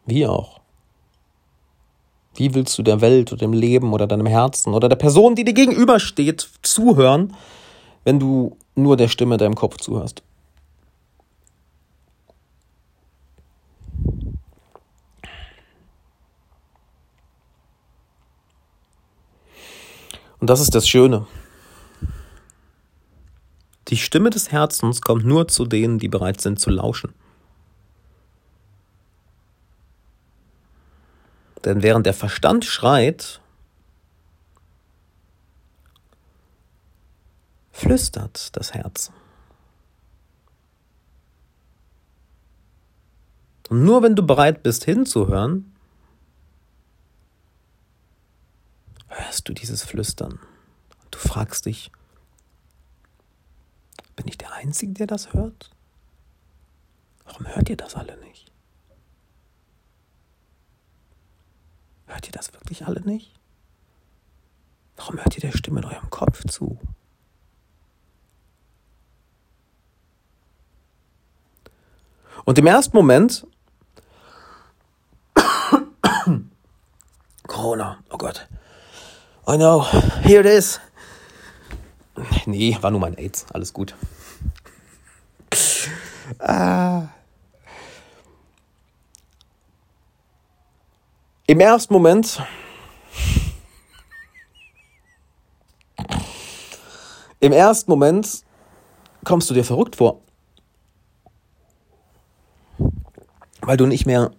Wie 0.07 0.27
auch. 0.27 0.60
Wie 2.41 2.55
willst 2.55 2.79
du 2.79 2.83
der 2.83 3.03
Welt 3.03 3.33
oder 3.33 3.41
dem 3.41 3.53
Leben 3.53 3.93
oder 3.93 4.07
deinem 4.07 4.25
Herzen 4.25 4.73
oder 4.73 4.89
der 4.89 4.97
Person, 4.97 5.35
die 5.35 5.45
dir 5.45 5.53
gegenübersteht, 5.53 6.49
zuhören, 6.63 7.37
wenn 8.05 8.19
du 8.19 8.57
nur 8.75 8.97
der 8.97 9.09
Stimme 9.09 9.37
deinem 9.37 9.55
Kopf 9.55 9.77
zuhörst? 9.77 10.23
Und 20.39 20.49
das 20.49 20.61
ist 20.61 20.75
das 20.75 20.89
Schöne. 20.89 21.27
Die 23.89 23.99
Stimme 23.99 24.31
des 24.31 24.51
Herzens 24.51 25.03
kommt 25.03 25.27
nur 25.27 25.47
zu 25.49 25.67
denen, 25.67 25.99
die 25.99 26.09
bereit 26.09 26.41
sind 26.41 26.59
zu 26.59 26.71
lauschen. 26.71 27.13
Denn 31.65 31.83
während 31.83 32.07
der 32.07 32.15
Verstand 32.15 32.65
schreit, 32.65 33.41
flüstert 37.71 38.57
das 38.57 38.73
Herz. 38.75 39.13
Und 43.69 43.85
nur 43.85 44.03
wenn 44.03 44.17
du 44.17 44.27
bereit 44.27 44.63
bist 44.63 44.85
hinzuhören, 44.85 45.73
hörst 49.09 49.49
du 49.49 49.53
dieses 49.53 49.85
Flüstern. 49.85 50.41
Du 51.11 51.19
fragst 51.19 51.67
dich, 51.67 51.93
bin 54.17 54.27
ich 54.27 54.39
der 54.39 54.53
Einzige, 54.55 54.93
der 54.93 55.07
das 55.07 55.33
hört? 55.33 55.71
Warum 57.25 57.47
hört 57.47 57.69
ihr 57.69 57.77
das 57.77 57.95
alle 57.95 58.17
nicht? 58.19 58.50
Hört 62.11 62.27
ihr 62.27 62.33
das 62.33 62.53
wirklich 62.53 62.85
alle 62.87 63.01
nicht? 63.03 63.33
Warum 64.97 65.17
hört 65.19 65.37
ihr 65.37 65.41
der 65.41 65.57
Stimme 65.57 65.81
in 65.81 65.87
eurem 65.87 66.11
Kopf 66.11 66.45
zu? 66.45 66.77
Und 72.45 72.59
im 72.59 72.67
ersten 72.67 72.97
Moment, 72.97 73.47
Corona, 77.47 78.03
oh 78.11 78.19
Gott, 78.19 78.49
I 79.47 79.57
know, 79.57 79.85
here 80.23 80.41
it 80.41 80.47
is. 80.47 80.81
Nee, 82.47 82.77
war 82.81 82.91
nur 82.91 82.99
mein 83.01 83.17
AIDS, 83.17 83.47
alles 83.53 83.73
gut. 83.73 83.95
Ah. 86.41 87.09
Im 91.51 91.59
ersten 91.59 91.93
Moment 91.93 92.41
Im 97.41 97.51
ersten 97.51 97.91
Moment 97.91 98.45
kommst 99.25 99.51
du 99.51 99.55
dir 99.55 99.65
verrückt 99.65 99.97
vor. 99.97 100.21
Weil 103.63 103.77
du 103.77 103.87
nicht 103.87 104.07
mehr 104.07 104.31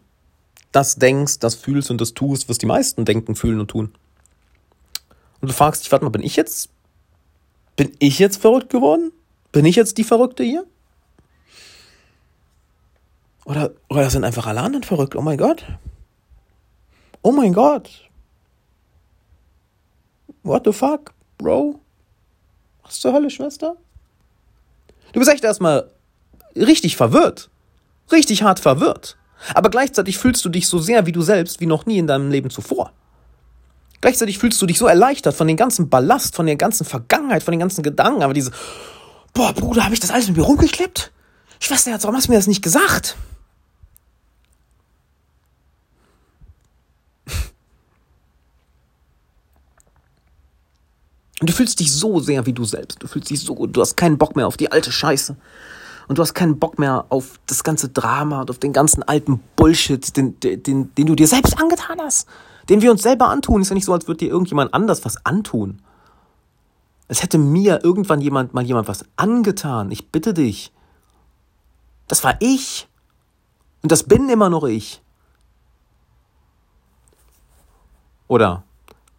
das 0.71 0.95
denkst, 0.95 1.39
das 1.39 1.55
fühlst 1.55 1.91
und 1.91 1.99
das 1.99 2.13
tust, 2.13 2.47
was 2.47 2.59
die 2.59 2.65
meisten 2.65 3.03
denken, 3.03 3.35
fühlen 3.35 3.59
und 3.59 3.67
tun. 3.67 3.93
Und 5.41 5.49
du 5.49 5.53
fragst 5.53 5.83
dich, 5.83 5.91
warte 5.91 6.05
mal, 6.05 6.11
bin 6.11 6.23
ich 6.23 6.37
jetzt, 6.37 6.69
bin 7.75 7.91
ich 7.99 8.19
jetzt 8.19 8.37
verrückt 8.37 8.69
geworden? 8.69 9.11
Bin 9.51 9.65
ich 9.65 9.75
jetzt 9.75 9.97
die 9.97 10.05
Verrückte 10.05 10.45
hier? 10.45 10.65
Oder, 13.43 13.71
oder 13.89 14.09
sind 14.09 14.23
einfach 14.23 14.47
alle 14.47 14.61
anderen 14.61 14.83
verrückt? 14.83 15.17
Oh 15.17 15.21
mein 15.21 15.37
Gott. 15.37 15.65
Oh 17.21 17.31
mein 17.31 17.53
Gott. 17.53 17.89
What 20.43 20.63
the 20.65 20.73
fuck, 20.73 21.13
Bro? 21.37 21.79
Was 22.83 22.99
zur 22.99 23.13
Hölle, 23.13 23.29
Schwester? 23.29 23.75
Du 25.13 25.19
bist 25.19 25.31
echt 25.31 25.43
erstmal 25.43 25.91
richtig 26.55 26.97
verwirrt. 26.97 27.49
Richtig 28.11 28.43
hart 28.43 28.59
verwirrt. 28.59 29.17
Aber 29.53 29.69
gleichzeitig 29.69 30.17
fühlst 30.17 30.43
du 30.45 30.49
dich 30.49 30.67
so 30.67 30.79
sehr 30.79 31.05
wie 31.05 31.11
du 31.11 31.21
selbst 31.21 31.59
wie 31.59 31.65
noch 31.65 31.85
nie 31.85 31.97
in 31.97 32.07
deinem 32.07 32.31
Leben 32.31 32.49
zuvor. 32.49 32.91
Gleichzeitig 34.01 34.39
fühlst 34.39 34.61
du 34.61 34.65
dich 34.65 34.79
so 34.79 34.87
erleichtert 34.87 35.35
von 35.35 35.47
dem 35.47 35.57
ganzen 35.57 35.89
Ballast, 35.89 36.35
von 36.35 36.47
der 36.47 36.55
ganzen 36.55 36.85
Vergangenheit, 36.85 37.43
von 37.43 37.51
den 37.51 37.59
ganzen 37.59 37.83
Gedanken. 37.83 38.23
Aber 38.23 38.33
diese, 38.33 38.51
boah, 39.33 39.53
Bruder, 39.53 39.83
habe 39.83 39.93
ich 39.93 39.99
das 39.99 40.09
alles 40.09 40.27
mit 40.27 40.37
mir 40.37 40.43
rumgeklebt? 40.43 41.11
Schwester, 41.59 41.91
warum 42.01 42.15
hast 42.15 42.27
du 42.27 42.31
mir 42.31 42.37
das 42.37 42.47
nicht 42.47 42.63
gesagt? 42.63 43.15
Und 51.41 51.49
du 51.49 51.53
fühlst 51.53 51.79
dich 51.79 51.91
so 51.91 52.19
sehr 52.19 52.45
wie 52.45 52.53
du 52.53 52.63
selbst. 52.65 53.01
Du 53.01 53.07
fühlst 53.07 53.31
dich 53.31 53.41
so 53.41 53.55
gut. 53.55 53.75
Du 53.75 53.81
hast 53.81 53.97
keinen 53.97 54.19
Bock 54.19 54.35
mehr 54.35 54.45
auf 54.45 54.57
die 54.57 54.71
alte 54.71 54.91
Scheiße. 54.91 55.35
Und 56.07 56.17
du 56.17 56.21
hast 56.21 56.35
keinen 56.35 56.59
Bock 56.59 56.77
mehr 56.77 57.05
auf 57.09 57.39
das 57.47 57.63
ganze 57.63 57.89
Drama 57.89 58.41
und 58.41 58.51
auf 58.51 58.59
den 58.59 58.73
ganzen 58.73 59.01
alten 59.01 59.39
Bullshit, 59.55 60.15
den, 60.15 60.39
den, 60.39 60.93
den 60.93 61.05
du 61.07 61.15
dir 61.15 61.27
selbst 61.27 61.59
angetan 61.59 61.99
hast. 61.99 62.27
Den 62.69 62.83
wir 62.83 62.91
uns 62.91 63.01
selber 63.01 63.29
antun. 63.29 63.59
Ist 63.63 63.69
ja 63.69 63.73
nicht 63.73 63.85
so, 63.85 63.93
als 63.93 64.07
würde 64.07 64.19
dir 64.19 64.29
irgendjemand 64.29 64.75
anders 64.75 65.03
was 65.03 65.25
antun. 65.25 65.81
Es 67.07 67.23
hätte 67.23 67.39
mir 67.39 67.83
irgendwann 67.83 68.21
jemand 68.21 68.53
mal 68.53 68.63
jemand 68.63 68.87
was 68.87 69.03
angetan. 69.15 69.89
Ich 69.89 70.11
bitte 70.11 70.35
dich. 70.35 70.71
Das 72.07 72.23
war 72.23 72.35
ich. 72.39 72.87
Und 73.81 73.91
das 73.91 74.03
bin 74.03 74.29
immer 74.29 74.51
noch 74.51 74.65
ich. 74.65 75.01
Oder 78.27 78.63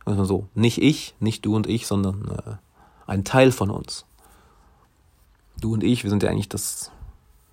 also 0.05 0.25
so, 0.25 0.49
nicht 0.55 0.79
ich, 0.79 1.15
nicht 1.21 1.45
du 1.45 1.55
und 1.55 1.67
ich, 1.67 1.87
sondern 1.87 2.29
äh, 2.29 2.57
ein 3.07 3.25
Teil 3.25 3.53
von 3.53 3.71
uns. 3.71 4.05
Du 5.61 5.75
und 5.75 5.85
ich, 5.85 6.03
wir 6.03 6.11
sind 6.11 6.23
ja 6.23 6.31
eigentlich 6.31 6.49
das, 6.49 6.91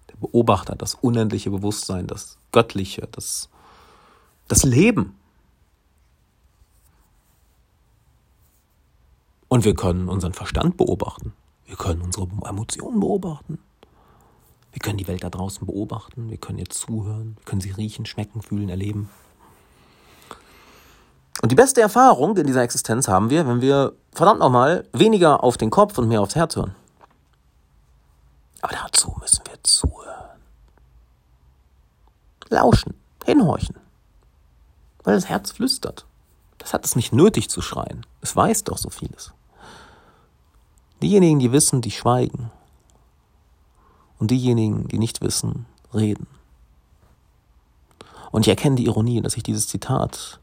der 0.10 0.18
Beobachter, 0.18 0.76
das 0.76 0.96
unendliche 0.96 1.52
Bewusstsein, 1.52 2.08
das 2.08 2.38
Göttliche, 2.52 3.08
das, 3.12 3.50
das 4.48 4.64
Leben. 4.64 5.16
Und 9.48 9.66
wir 9.66 9.76
können 9.76 10.10
unseren 10.10 10.34
Verstand 10.34 10.78
beobachten. 10.78 11.34
Wir 11.66 11.76
können 11.76 12.02
unsere 12.02 12.28
Emotionen 12.48 13.00
beobachten. 13.00 13.60
Wir 14.72 14.80
können 14.80 14.98
die 14.98 15.08
Welt 15.08 15.24
da 15.24 15.30
draußen 15.30 15.66
beobachten. 15.66 16.30
Wir 16.30 16.38
können 16.38 16.60
ihr 16.60 16.70
zuhören. 16.70 17.36
Wir 17.38 17.46
können 17.46 17.62
sie 17.62 17.72
riechen, 17.72 18.06
schmecken, 18.06 18.42
fühlen, 18.42 18.70
erleben. 18.70 19.10
Und 21.42 21.52
die 21.52 21.56
beste 21.56 21.82
Erfahrung 21.82 22.36
in 22.38 22.48
dieser 22.48 22.64
Existenz 22.64 23.08
haben 23.08 23.30
wir, 23.30 23.48
wenn 23.48 23.62
wir 23.62 23.94
verdammt 24.12 24.40
nochmal 24.40 24.86
weniger 24.92 25.44
auf 25.44 25.58
den 25.58 25.70
Kopf 25.70 25.98
und 25.98 26.08
mehr 26.08 26.22
aufs 26.22 26.36
Herz 26.36 26.56
hören. 26.56 26.76
Aber 28.62 28.74
dazu 28.74 29.16
müssen 29.22 29.44
wir 29.46 29.58
zuhören. 29.64 30.40
Lauschen, 32.50 32.94
hinhorchen. 33.26 33.78
Weil 35.04 35.16
das 35.16 35.30
Herz 35.30 35.52
flüstert. 35.52 36.06
Das 36.58 36.74
hat 36.74 36.84
es 36.84 36.98
nicht 36.98 37.14
nötig 37.14 37.50
zu 37.50 37.62
schreien. 37.62 38.06
Es 38.22 38.36
weiß 38.36 38.66
doch 38.66 38.78
so 38.78 38.90
vieles. 38.90 39.34
Diejenigen, 41.02 41.40
die 41.40 41.54
wissen, 41.54 41.82
die 41.82 41.92
schweigen. 41.92 42.52
Und 44.18 44.32
diejenigen, 44.32 44.90
die 44.90 45.00
nicht 45.00 45.22
wissen, 45.22 45.66
reden. 45.94 46.28
Und 48.32 48.42
ich 48.42 48.50
erkenne 48.50 48.76
die 48.76 48.86
Ironie, 48.86 49.22
dass 49.22 49.38
ich 49.38 49.44
dieses 49.44 49.70
Zitat 49.70 50.42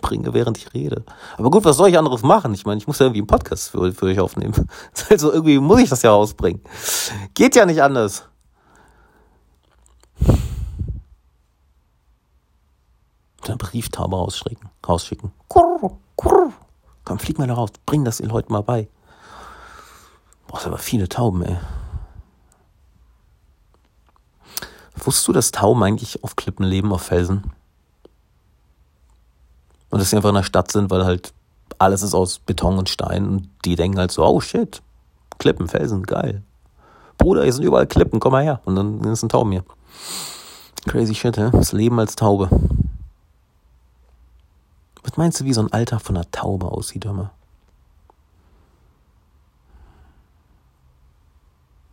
bringe, 0.00 0.34
während 0.34 0.58
ich 0.58 0.72
rede. 0.74 1.04
Aber 1.36 1.50
gut, 1.50 1.64
was 1.64 1.76
soll 1.76 1.88
ich 1.88 1.98
anderes 1.98 2.22
machen? 2.22 2.54
Ich 2.54 2.66
meine, 2.66 2.78
ich 2.78 2.86
muss 2.86 2.98
ja 2.98 3.06
irgendwie 3.06 3.20
einen 3.20 3.26
Podcast 3.26 3.70
für, 3.70 3.92
für 3.92 4.06
euch 4.06 4.20
aufnehmen. 4.20 4.52
Also 5.10 5.32
irgendwie 5.32 5.58
muss 5.58 5.80
ich 5.80 5.90
das 5.90 6.02
ja 6.02 6.10
rausbringen. 6.10 6.62
Geht 7.34 7.56
ja 7.56 7.66
nicht 7.66 7.82
anders. 7.82 8.24
Eine 13.42 13.56
Brieftaube 13.56 14.16
rausschicken. 14.16 14.68
rausschicken. 14.86 15.32
Kurr, 15.48 15.98
kurr. 16.14 16.52
Komm, 17.04 17.18
flieg 17.18 17.38
mal 17.38 17.48
da 17.48 17.54
raus. 17.54 17.70
Bring 17.86 18.04
das 18.04 18.18
den 18.18 18.28
Leuten 18.28 18.52
mal 18.52 18.62
bei. 18.62 18.88
Brauchst 20.46 20.66
aber 20.66 20.78
viele 20.78 21.08
Tauben, 21.08 21.42
ey. 21.42 21.56
Wusstest 24.96 25.28
du, 25.28 25.32
dass 25.32 25.50
Tauben 25.50 25.82
eigentlich 25.82 26.22
auf 26.22 26.36
Klippen 26.36 26.64
leben, 26.64 26.92
auf 26.92 27.02
Felsen? 27.02 27.52
Und 29.90 29.98
dass 29.98 30.10
sie 30.10 30.16
einfach 30.16 30.28
in 30.30 30.36
der 30.36 30.42
Stadt 30.42 30.70
sind, 30.70 30.90
weil 30.90 31.04
halt 31.04 31.32
alles 31.78 32.02
ist 32.02 32.14
aus 32.14 32.38
Beton 32.38 32.78
und 32.78 32.88
Stein 32.88 33.26
und 33.26 33.48
die 33.64 33.76
denken 33.76 33.98
halt 33.98 34.10
so, 34.10 34.24
oh 34.24 34.40
shit, 34.40 34.82
Klippen, 35.38 35.68
Felsen, 35.68 36.02
geil. 36.02 36.42
Bruder, 37.18 37.42
hier 37.42 37.52
sind 37.52 37.64
überall 37.64 37.86
Klippen, 37.86 38.20
komm 38.20 38.32
mal 38.32 38.42
her. 38.42 38.60
Und 38.64 38.76
dann 38.76 39.00
ist 39.04 39.22
ein 39.22 39.28
Tauben 39.28 39.52
hier. 39.52 39.64
Crazy 40.86 41.14
shit, 41.14 41.36
hä? 41.36 41.50
Das 41.52 41.72
Leben 41.72 41.98
als 41.98 42.16
Taube. 42.16 42.48
Was 45.02 45.16
meinst 45.16 45.40
du, 45.40 45.44
wie 45.44 45.52
so 45.52 45.60
ein 45.60 45.72
Alter 45.72 45.98
von 46.00 46.16
einer 46.16 46.30
Taube 46.30 46.66
aussieht, 46.66 47.04
hör 47.04 47.12
mal? 47.12 47.30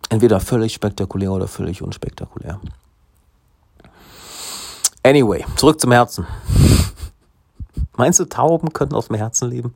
Entweder 0.09 0.39
völlig 0.39 0.73
spektakulär 0.73 1.31
oder 1.31 1.47
völlig 1.47 1.81
unspektakulär. 1.81 2.59
Anyway, 5.03 5.45
zurück 5.55 5.79
zum 5.79 5.91
Herzen. 5.91 6.25
Meinst 7.97 8.19
du, 8.19 8.25
Tauben 8.25 8.71
könnten 8.73 8.95
aus 8.95 9.07
dem 9.07 9.15
Herzen 9.17 9.49
leben? 9.49 9.73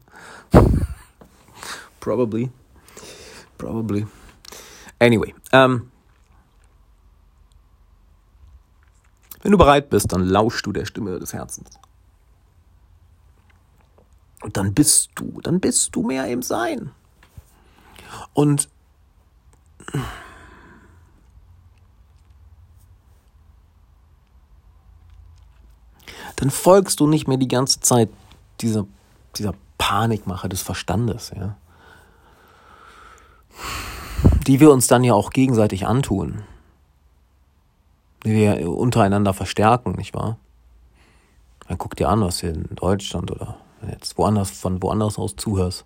Probably. 2.00 2.52
Probably. 3.58 4.08
Anyway, 5.00 5.34
ähm, 5.52 5.92
wenn 9.42 9.52
du 9.52 9.58
bereit 9.58 9.90
bist, 9.90 10.12
dann 10.14 10.24
lauschst 10.24 10.66
du 10.66 10.72
der 10.72 10.86
Stimme 10.86 11.20
des 11.20 11.34
Herzens. 11.34 11.70
Und 14.44 14.58
dann 14.58 14.74
bist 14.74 15.10
du, 15.16 15.42
dann 15.42 15.60
bist 15.60 15.96
du 15.96 16.04
mehr 16.04 16.28
im 16.28 16.44
Sein. 16.44 16.92
Und 18.34 18.70
dann 26.42 26.50
folgst 26.50 27.00
du 27.00 27.06
nicht 27.06 27.28
mehr 27.28 27.38
die 27.38 27.48
ganze 27.48 27.82
Zeit 27.82 28.10
dieser, 28.62 28.88
dieser 29.38 29.54
Panikmache 29.78 30.50
des 30.50 30.64
Verstandes, 30.64 31.32
ja. 31.36 31.56
Die 34.48 34.60
wir 34.60 34.72
uns 34.72 34.88
dann 34.88 35.04
ja 35.04 35.14
auch 35.14 35.30
gegenseitig 35.30 35.86
antun. 35.86 36.42
Die 38.26 38.34
wir 38.34 38.68
untereinander 38.68 39.36
verstärken, 39.36 39.92
nicht 39.92 40.16
wahr? 40.16 40.38
Dann 41.68 41.78
guck 41.78 41.96
dir 41.96 42.10
an, 42.10 42.22
was 42.22 42.42
wir 42.42 42.50
in 42.50 42.74
Deutschland 42.74 43.30
oder 43.30 43.58
jetzt 43.92 44.18
woanders, 44.18 44.50
von 44.50 44.82
woanders 44.82 45.20
aus 45.20 45.36
zuhörst, 45.36 45.86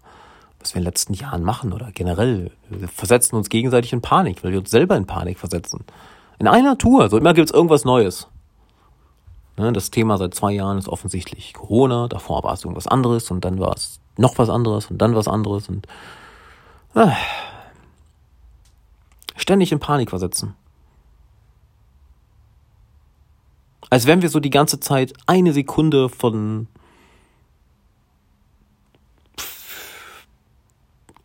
was 0.61 0.73
wir 0.73 0.77
in 0.77 0.83
den 0.83 0.87
letzten 0.87 1.15
Jahren 1.15 1.43
machen 1.43 1.73
oder 1.73 1.91
generell. 1.91 2.51
Wir 2.69 2.87
versetzen 2.87 3.35
uns 3.35 3.49
gegenseitig 3.49 3.91
in 3.91 4.01
Panik, 4.01 4.41
weil 4.41 4.53
wir 4.53 4.59
uns 4.59 4.71
selber 4.71 4.95
in 4.95 5.05
Panik 5.05 5.37
versetzen. 5.37 5.83
In 6.39 6.47
einer 6.47 6.77
Tour, 6.77 7.09
so 7.09 7.17
immer 7.17 7.33
gibt 7.33 7.49
es 7.49 7.53
irgendwas 7.53 7.83
Neues. 7.83 8.29
Ne, 9.57 9.71
das 9.71 9.89
Thema 9.89 10.17
seit 10.17 10.33
zwei 10.33 10.51
Jahren 10.51 10.77
ist 10.77 10.89
offensichtlich 10.89 11.53
Corona. 11.53 12.07
Davor 12.07 12.43
war 12.43 12.53
es 12.53 12.63
irgendwas 12.63 12.87
anderes 12.87 13.31
und 13.31 13.45
dann 13.45 13.59
war 13.59 13.73
es 13.73 13.99
noch 14.17 14.37
was 14.37 14.49
anderes 14.49 14.91
und 14.91 14.97
dann 14.97 15.15
was 15.15 15.27
anderes 15.27 15.69
und 15.69 15.87
äh, 16.93 17.11
ständig 19.35 19.71
in 19.71 19.79
Panik 19.79 20.09
versetzen. 20.09 20.55
Als 23.89 24.05
wären 24.07 24.21
wir 24.21 24.29
so 24.29 24.39
die 24.39 24.49
ganze 24.49 24.79
Zeit 24.79 25.13
eine 25.25 25.53
Sekunde 25.53 26.09
von 26.09 26.67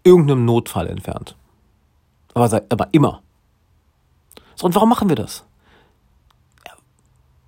irgendeinem 0.05 0.45
Notfall 0.45 0.87
entfernt. 0.87 1.37
Aber, 2.35 2.63
aber 2.69 2.89
immer. 2.93 3.23
So, 4.55 4.67
und 4.67 4.75
warum 4.75 4.89
machen 4.89 5.09
wir 5.09 5.17
das? 5.17 5.45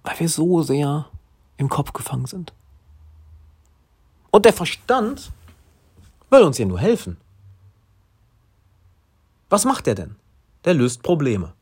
Weil 0.03 0.19
wir 0.19 0.29
so 0.29 0.63
sehr 0.63 1.09
im 1.57 1.69
Kopf 1.69 1.93
gefangen 1.93 2.27
sind. 2.27 2.53
Und 4.31 4.45
der 4.45 4.53
Verstand 4.53 5.31
will 6.31 6.43
uns 6.43 6.59
ja 6.59 6.65
nur 6.65 6.81
helfen. 6.81 7.19
Was 9.51 9.65
macht 9.65 9.87
er 9.87 9.95
denn? 9.95 10.17
Der 10.65 10.75
löst 10.75 11.03
Probleme. 11.03 11.53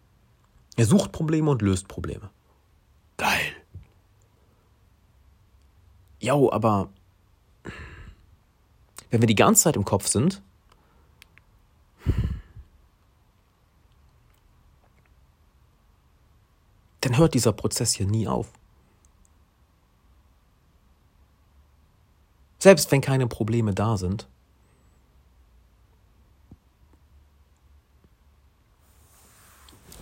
Er 0.76 0.86
sucht 0.86 1.12
Probleme 1.12 1.50
und 1.50 1.62
löst 1.62 1.88
Probleme. 1.88 2.30
Geil. 3.16 3.56
Jo, 6.20 6.50
aber 6.52 6.88
wenn 9.10 9.20
wir 9.20 9.26
die 9.26 9.34
ganze 9.34 9.64
Zeit 9.64 9.76
im 9.76 9.84
Kopf 9.84 10.06
sind, 10.06 10.40
dann 17.10 17.18
hört 17.18 17.34
dieser 17.34 17.52
Prozess 17.52 17.92
hier 17.94 18.06
nie 18.06 18.28
auf. 18.28 18.46
Selbst 22.60 22.92
wenn 22.92 23.00
keine 23.00 23.26
Probleme 23.26 23.74
da 23.74 23.96
sind, 23.96 24.28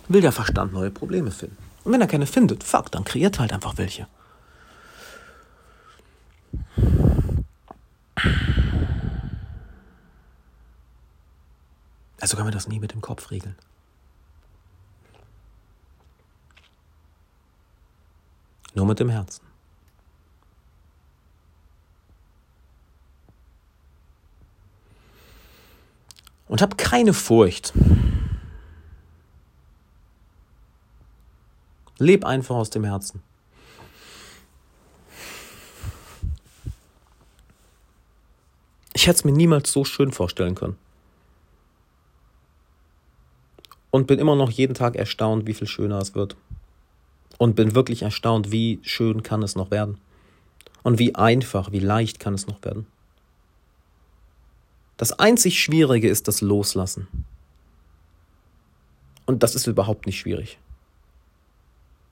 will 0.07 0.21
der 0.21 0.31
Verstand 0.31 0.71
neue 0.71 0.91
Probleme 0.91 1.31
finden. 1.31 1.57
Und 1.83 1.93
wenn 1.93 2.01
er 2.01 2.05
keine 2.05 2.27
findet, 2.27 2.63
fuck, 2.63 2.91
dann 2.91 3.05
kreiert 3.05 3.39
halt 3.39 3.53
einfach 3.53 3.77
welche. 3.77 4.07
Also 12.19 12.35
können 12.35 12.49
wir 12.49 12.51
das 12.51 12.67
nie 12.67 12.79
mit 12.79 12.91
dem 12.91 13.01
Kopf 13.01 13.31
regeln. 13.31 13.55
Nur 18.73 18.85
mit 18.85 18.99
dem 18.99 19.09
Herzen. 19.09 19.43
Und 26.47 26.61
hab 26.61 26.77
keine 26.77 27.13
Furcht. 27.13 27.73
Leb 31.99 32.25
einfach 32.25 32.55
aus 32.55 32.69
dem 32.69 32.83
Herzen. 32.83 33.21
Ich 38.93 39.07
hätte 39.07 39.17
es 39.17 39.23
mir 39.25 39.31
niemals 39.31 39.71
so 39.71 39.85
schön 39.85 40.11
vorstellen 40.11 40.55
können. 40.55 40.77
Und 43.91 44.07
bin 44.07 44.19
immer 44.19 44.35
noch 44.35 44.51
jeden 44.51 44.73
Tag 44.73 44.95
erstaunt, 44.95 45.45
wie 45.47 45.53
viel 45.53 45.67
schöner 45.67 45.99
es 45.99 46.15
wird 46.15 46.35
und 47.39 47.55
bin 47.55 47.73
wirklich 47.73 48.03
erstaunt, 48.03 48.51
wie 48.51 48.79
schön 48.83 49.23
kann 49.23 49.41
es 49.41 49.55
noch 49.55 49.71
werden. 49.71 49.97
Und 50.83 50.99
wie 50.99 51.15
einfach, 51.15 51.71
wie 51.71 51.79
leicht 51.79 52.19
kann 52.19 52.35
es 52.35 52.45
noch 52.45 52.63
werden. 52.63 52.85
Das 54.97 55.13
einzig 55.13 55.61
Schwierige 55.61 56.09
ist 56.09 56.27
das 56.27 56.41
Loslassen. 56.41 57.07
Und 59.25 59.41
das 59.41 59.55
ist 59.55 59.67
überhaupt 59.67 60.05
nicht 60.05 60.19
schwierig. 60.19 60.59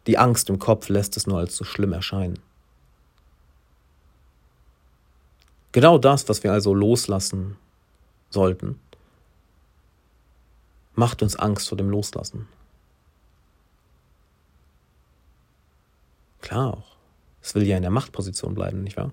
Die 0.08 0.18
Angst 0.18 0.50
im 0.50 0.60
Kopf 0.60 0.88
lässt 0.88 1.18
es 1.18 1.28
nur 1.28 1.40
als 1.40 1.58
so 1.58 1.66
schlimm 1.66 1.92
erscheinen. 1.92 2.40
Genau 5.74 5.98
das, 5.98 6.30
was 6.30 6.44
wir 6.44 6.54
also 6.54 6.74
loslassen 6.74 7.58
sollten, 8.30 8.80
macht 10.96 11.22
uns 11.22 11.36
Angst 11.36 11.68
vor 11.68 11.78
dem 11.78 11.90
Loslassen. 11.90 12.48
Klar 16.42 16.74
auch. 16.78 16.98
Es 17.42 17.56
will 17.56 17.64
ja 17.64 17.78
in 17.78 17.84
der 17.84 17.92
Machtposition 17.92 18.54
bleiben, 18.54 18.84
nicht 18.84 18.98
wahr? 18.98 19.12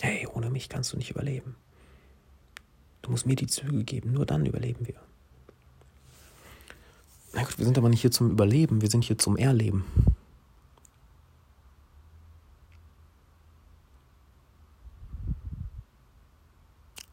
Hey, 0.00 0.26
ohne 0.26 0.50
mich 0.50 0.68
kannst 0.68 0.92
du 0.92 0.96
nicht 0.96 1.10
überleben. 1.10 1.56
Du 3.02 3.10
musst 3.10 3.26
mir 3.26 3.36
die 3.36 3.46
Züge 3.46 3.84
geben, 3.84 4.12
nur 4.12 4.26
dann 4.26 4.46
überleben 4.46 4.86
wir. 4.86 5.00
Na 7.32 7.42
gut, 7.42 7.58
wir 7.58 7.64
sind 7.64 7.78
aber 7.78 7.88
nicht 7.88 8.00
hier 8.00 8.10
zum 8.10 8.30
Überleben, 8.30 8.80
wir 8.80 8.90
sind 8.90 9.04
hier 9.04 9.18
zum 9.18 9.36
Erleben. 9.36 9.84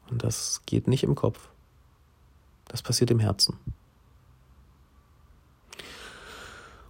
Und 0.09 0.23
das 0.23 0.61
geht 0.65 0.87
nicht 0.87 1.03
im 1.03 1.15
Kopf. 1.15 1.49
Das 2.75 2.81
passiert 2.81 3.09
im 3.09 3.21
Herzen. 3.21 3.57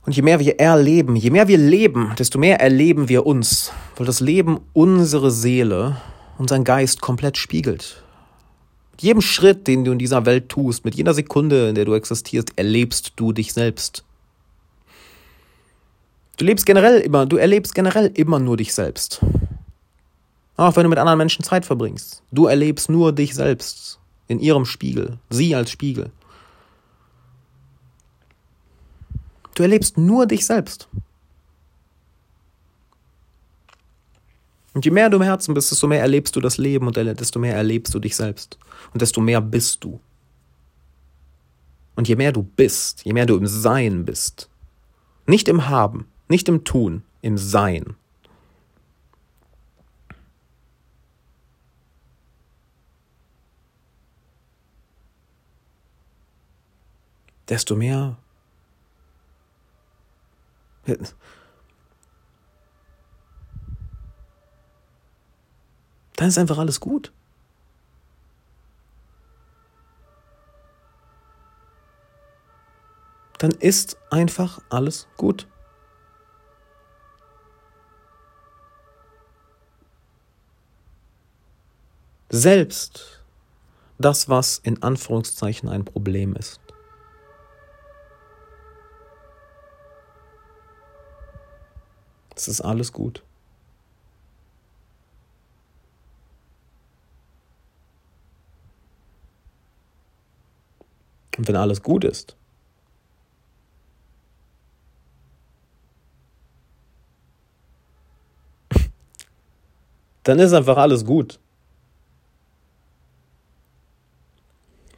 Und 0.04 0.15
je 0.15 0.24
mehr 0.24 0.39
wir 0.39 0.60
erleben, 0.60 1.15
je 1.15 1.30
mehr 1.30 1.48
wir 1.48 1.60
leben, 1.60 2.12
desto 2.17 2.39
mehr 2.39 2.60
erleben 2.60 3.08
wir 3.08 3.28
uns, 3.28 3.71
weil 3.95 4.08
das 4.08 4.19
Leben 4.19 4.62
unsere 4.74 5.30
Seele, 5.30 5.98
unseren 6.39 6.63
Geist 6.63 7.02
komplett 7.02 7.38
spiegelt. 7.38 8.04
Mit 8.93 9.04
jedem 9.04 9.21
Schritt, 9.21 9.67
den 9.67 9.86
du 9.86 9.91
in 9.91 10.00
dieser 10.00 10.26
Welt 10.26 10.50
tust, 10.50 10.86
mit 10.86 10.95
jeder 10.95 11.13
Sekunde, 11.13 11.69
in 11.69 11.76
der 11.76 11.86
du 11.86 11.93
existierst, 11.93 12.54
erlebst 12.56 13.13
du 13.15 13.32
dich 13.32 13.54
selbst. 13.54 14.04
Du 16.38 16.45
lebst 16.45 16.65
generell 16.65 17.00
immer, 17.00 17.28
du 17.28 17.38
erlebst 17.38 17.76
generell 17.76 18.10
immer 18.15 18.39
nur 18.39 18.58
dich 18.58 18.74
selbst. 18.74 19.24
Auch 20.58 20.76
wenn 20.76 20.82
du 20.86 20.89
mit 20.89 20.98
anderen 20.98 21.19
Menschen 21.19 21.43
Zeit 21.43 21.63
verbringst. 21.63 22.24
Du 22.32 22.48
erlebst 22.48 22.89
nur 22.89 23.13
dich 23.13 23.36
selbst 23.36 24.00
in 24.27 24.39
ihrem 24.39 24.65
Spiegel, 24.65 25.19
sie 25.29 25.55
als 25.55 25.71
Spiegel. 25.71 26.11
Du 29.53 29.63
erlebst 29.63 29.97
nur 29.97 30.25
dich 30.25 30.45
selbst. 30.45 30.89
Und 34.73 34.83
je 34.83 34.91
mehr 34.91 35.09
du 35.09 35.15
im 35.15 35.23
Herzen 35.23 35.53
bist, 35.53 35.71
desto 35.71 35.88
mehr 35.88 36.01
erlebst 36.01 36.35
du 36.35 36.41
das 36.41 36.57
Leben 36.57 36.88
und 36.88 36.97
desto 36.97 37.39
mehr 37.39 37.55
erlebst 37.55 37.93
du 37.93 37.99
dich 37.99 38.15
selbst. 38.15 38.57
Und 38.91 39.01
desto 39.01 39.21
mehr 39.21 39.39
bist 39.39 39.83
du. 39.85 40.01
Und 41.95 42.09
je 42.09 42.17
mehr 42.17 42.33
du 42.33 42.43
bist, 42.43 43.05
je 43.05 43.13
mehr 43.13 43.25
du 43.25 43.38
im 43.38 43.47
Sein 43.47 44.03
bist, 44.03 44.49
nicht 45.27 45.47
im 45.47 45.69
Haben, 45.69 46.07
nicht 46.27 46.49
im 46.49 46.65
Tun, 46.65 47.03
im 47.21 47.38
Sein, 47.38 47.95
desto 57.49 57.75
mehr 57.75 58.17
dann 66.15 66.27
ist 66.27 66.38
einfach 66.38 66.58
alles 66.58 66.79
gut. 66.79 67.12
Dann 73.38 73.51
ist 73.51 73.97
einfach 74.12 74.60
alles 74.69 75.08
gut. 75.17 75.47
Selbst 82.29 83.23
das, 83.97 84.29
was 84.29 84.58
in 84.60 84.81
Anführungszeichen 84.84 85.69
ein 85.69 85.86
Problem 85.86 86.36
ist. 86.36 86.64
Es 92.36 92.48
ist 92.48 92.62
alles 92.62 92.91
gut. 92.91 93.24
Und 101.38 101.48
wenn 101.48 101.56
alles 101.56 101.82
gut 101.82 102.04
ist, 102.04 102.36
dann 110.24 110.39
ist 110.39 110.54
einfach 110.54 110.78
alles 110.78 111.06
gut. 111.06 111.39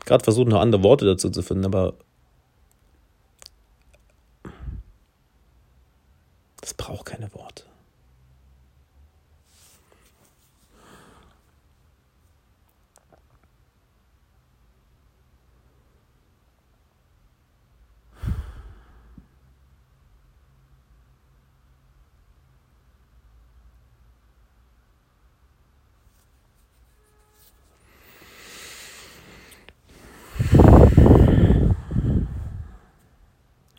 Gerade 0.06 0.24
versucht 0.24 0.48
noch 0.48 0.62
andere 0.62 0.84
Worte 0.84 1.06
dazu 1.06 1.30
zu 1.30 1.42
finden, 1.42 1.66
aber 1.66 1.96
Es 6.68 6.74
braucht 6.74 7.06
keine 7.06 7.34
Worte. 7.34 7.64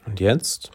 Und 0.07 0.21
jetzt 0.21 0.71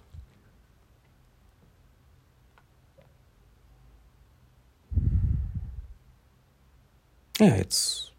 Ja, 7.44 7.56
jetzt 7.58 8.14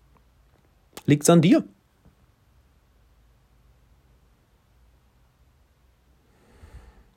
liegt's 1.07 1.31
an 1.31 1.41
dir. 1.41 1.65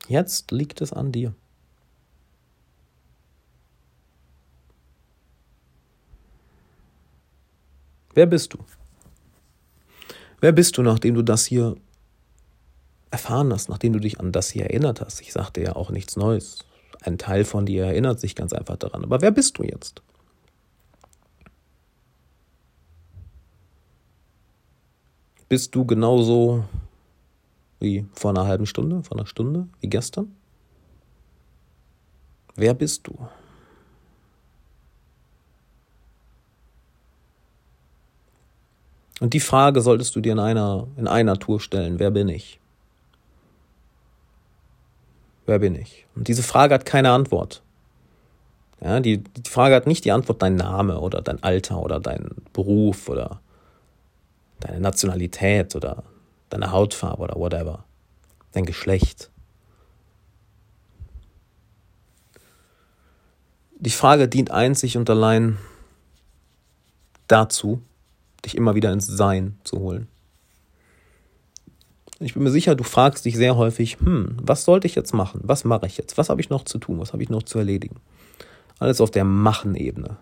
Jetzt 0.08 0.50
liegt 0.50 0.80
es 0.80 0.90
an 0.90 1.12
dir. 1.12 1.34
Wer 8.14 8.24
bist 8.24 8.54
du? 8.54 8.58
Wer 10.40 10.52
bist 10.52 10.78
du, 10.78 10.82
nachdem 10.82 11.14
du 11.14 11.20
das 11.20 11.44
hier 11.44 11.76
erfahren 13.10 13.52
hast, 13.52 13.68
nachdem 13.68 13.92
du 13.92 14.00
dich 14.00 14.18
an 14.18 14.32
das 14.32 14.48
hier 14.48 14.64
erinnert 14.64 15.02
hast? 15.02 15.20
Ich 15.20 15.34
sagte 15.34 15.60
ja 15.60 15.76
auch 15.76 15.90
nichts 15.90 16.16
Neues. 16.16 16.60
Ein 17.02 17.18
Teil 17.18 17.44
von 17.44 17.66
dir 17.66 17.84
erinnert 17.84 18.18
sich 18.18 18.34
ganz 18.34 18.54
einfach 18.54 18.76
daran. 18.76 19.04
Aber 19.04 19.20
wer 19.20 19.30
bist 19.30 19.58
du 19.58 19.62
jetzt? 19.64 20.00
Bist 25.48 25.74
du 25.74 25.84
genauso 25.86 26.64
wie 27.80 28.06
vor 28.12 28.30
einer 28.30 28.46
halben 28.46 28.66
Stunde, 28.66 29.02
vor 29.02 29.16
einer 29.16 29.26
Stunde, 29.26 29.68
wie 29.80 29.88
gestern? 29.88 30.34
Wer 32.54 32.74
bist 32.74 33.06
du? 33.06 33.16
Und 39.20 39.34
die 39.34 39.40
Frage 39.40 39.80
solltest 39.80 40.14
du 40.16 40.20
dir 40.20 40.32
in 40.32 40.38
einer, 40.38 40.86
in 40.96 41.08
einer 41.08 41.38
Tour 41.38 41.60
stellen. 41.60 41.98
Wer 41.98 42.10
bin 42.10 42.28
ich? 42.28 42.60
Wer 45.46 45.58
bin 45.58 45.74
ich? 45.74 46.06
Und 46.14 46.28
diese 46.28 46.42
Frage 46.42 46.74
hat 46.74 46.84
keine 46.84 47.10
Antwort. 47.10 47.62
Ja, 48.80 49.00
die, 49.00 49.18
die 49.18 49.50
Frage 49.50 49.74
hat 49.74 49.86
nicht 49.86 50.04
die 50.04 50.12
Antwort 50.12 50.42
dein 50.42 50.54
Name 50.54 51.00
oder 51.00 51.20
dein 51.20 51.42
Alter 51.42 51.82
oder 51.82 51.98
dein 51.98 52.30
Beruf 52.52 53.08
oder 53.08 53.40
deine 54.60 54.80
Nationalität 54.80 55.76
oder 55.76 56.04
deine 56.50 56.72
Hautfarbe 56.72 57.22
oder 57.22 57.36
whatever, 57.36 57.84
dein 58.52 58.64
Geschlecht. 58.64 59.30
Die 63.80 63.90
Frage 63.90 64.28
dient 64.28 64.50
einzig 64.50 64.96
und 64.96 65.08
allein 65.08 65.58
dazu, 67.28 67.82
dich 68.44 68.56
immer 68.56 68.74
wieder 68.74 68.92
ins 68.92 69.06
Sein 69.06 69.58
zu 69.62 69.78
holen. 69.78 70.08
Ich 72.20 72.34
bin 72.34 72.42
mir 72.42 72.50
sicher, 72.50 72.74
du 72.74 72.82
fragst 72.82 73.24
dich 73.24 73.36
sehr 73.36 73.56
häufig, 73.56 74.00
hm, 74.00 74.36
was 74.42 74.64
sollte 74.64 74.88
ich 74.88 74.96
jetzt 74.96 75.14
machen? 75.14 75.40
Was 75.44 75.64
mache 75.64 75.86
ich 75.86 75.96
jetzt? 75.96 76.18
Was 76.18 76.28
habe 76.28 76.40
ich 76.40 76.50
noch 76.50 76.64
zu 76.64 76.78
tun? 76.78 76.98
Was 76.98 77.12
habe 77.12 77.22
ich 77.22 77.28
noch 77.28 77.44
zu 77.44 77.58
erledigen? 77.58 77.96
Alles 78.80 79.00
auf 79.00 79.12
der 79.12 79.24
Machen-Ebene. 79.24 80.16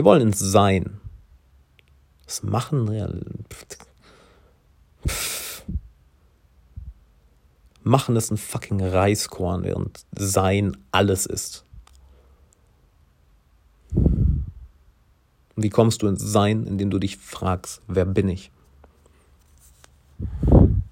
Wir 0.00 0.06
wollen 0.06 0.28
ins 0.28 0.38
Sein. 0.38 0.98
Das 2.24 2.42
Machen, 2.42 2.90
ja. 2.90 3.06
Machen 7.82 8.16
ist 8.16 8.30
ein 8.30 8.38
fucking 8.38 8.82
Reiskorn, 8.82 9.62
während 9.62 10.06
Sein 10.16 10.74
alles 10.90 11.26
ist. 11.26 11.66
Wie 15.56 15.68
kommst 15.68 16.00
du 16.00 16.06
ins 16.06 16.22
Sein, 16.22 16.66
indem 16.66 16.88
du 16.88 16.98
dich 16.98 17.18
fragst, 17.18 17.82
wer 17.86 18.06
bin 18.06 18.30
ich? 18.30 18.50
Und 20.50 20.82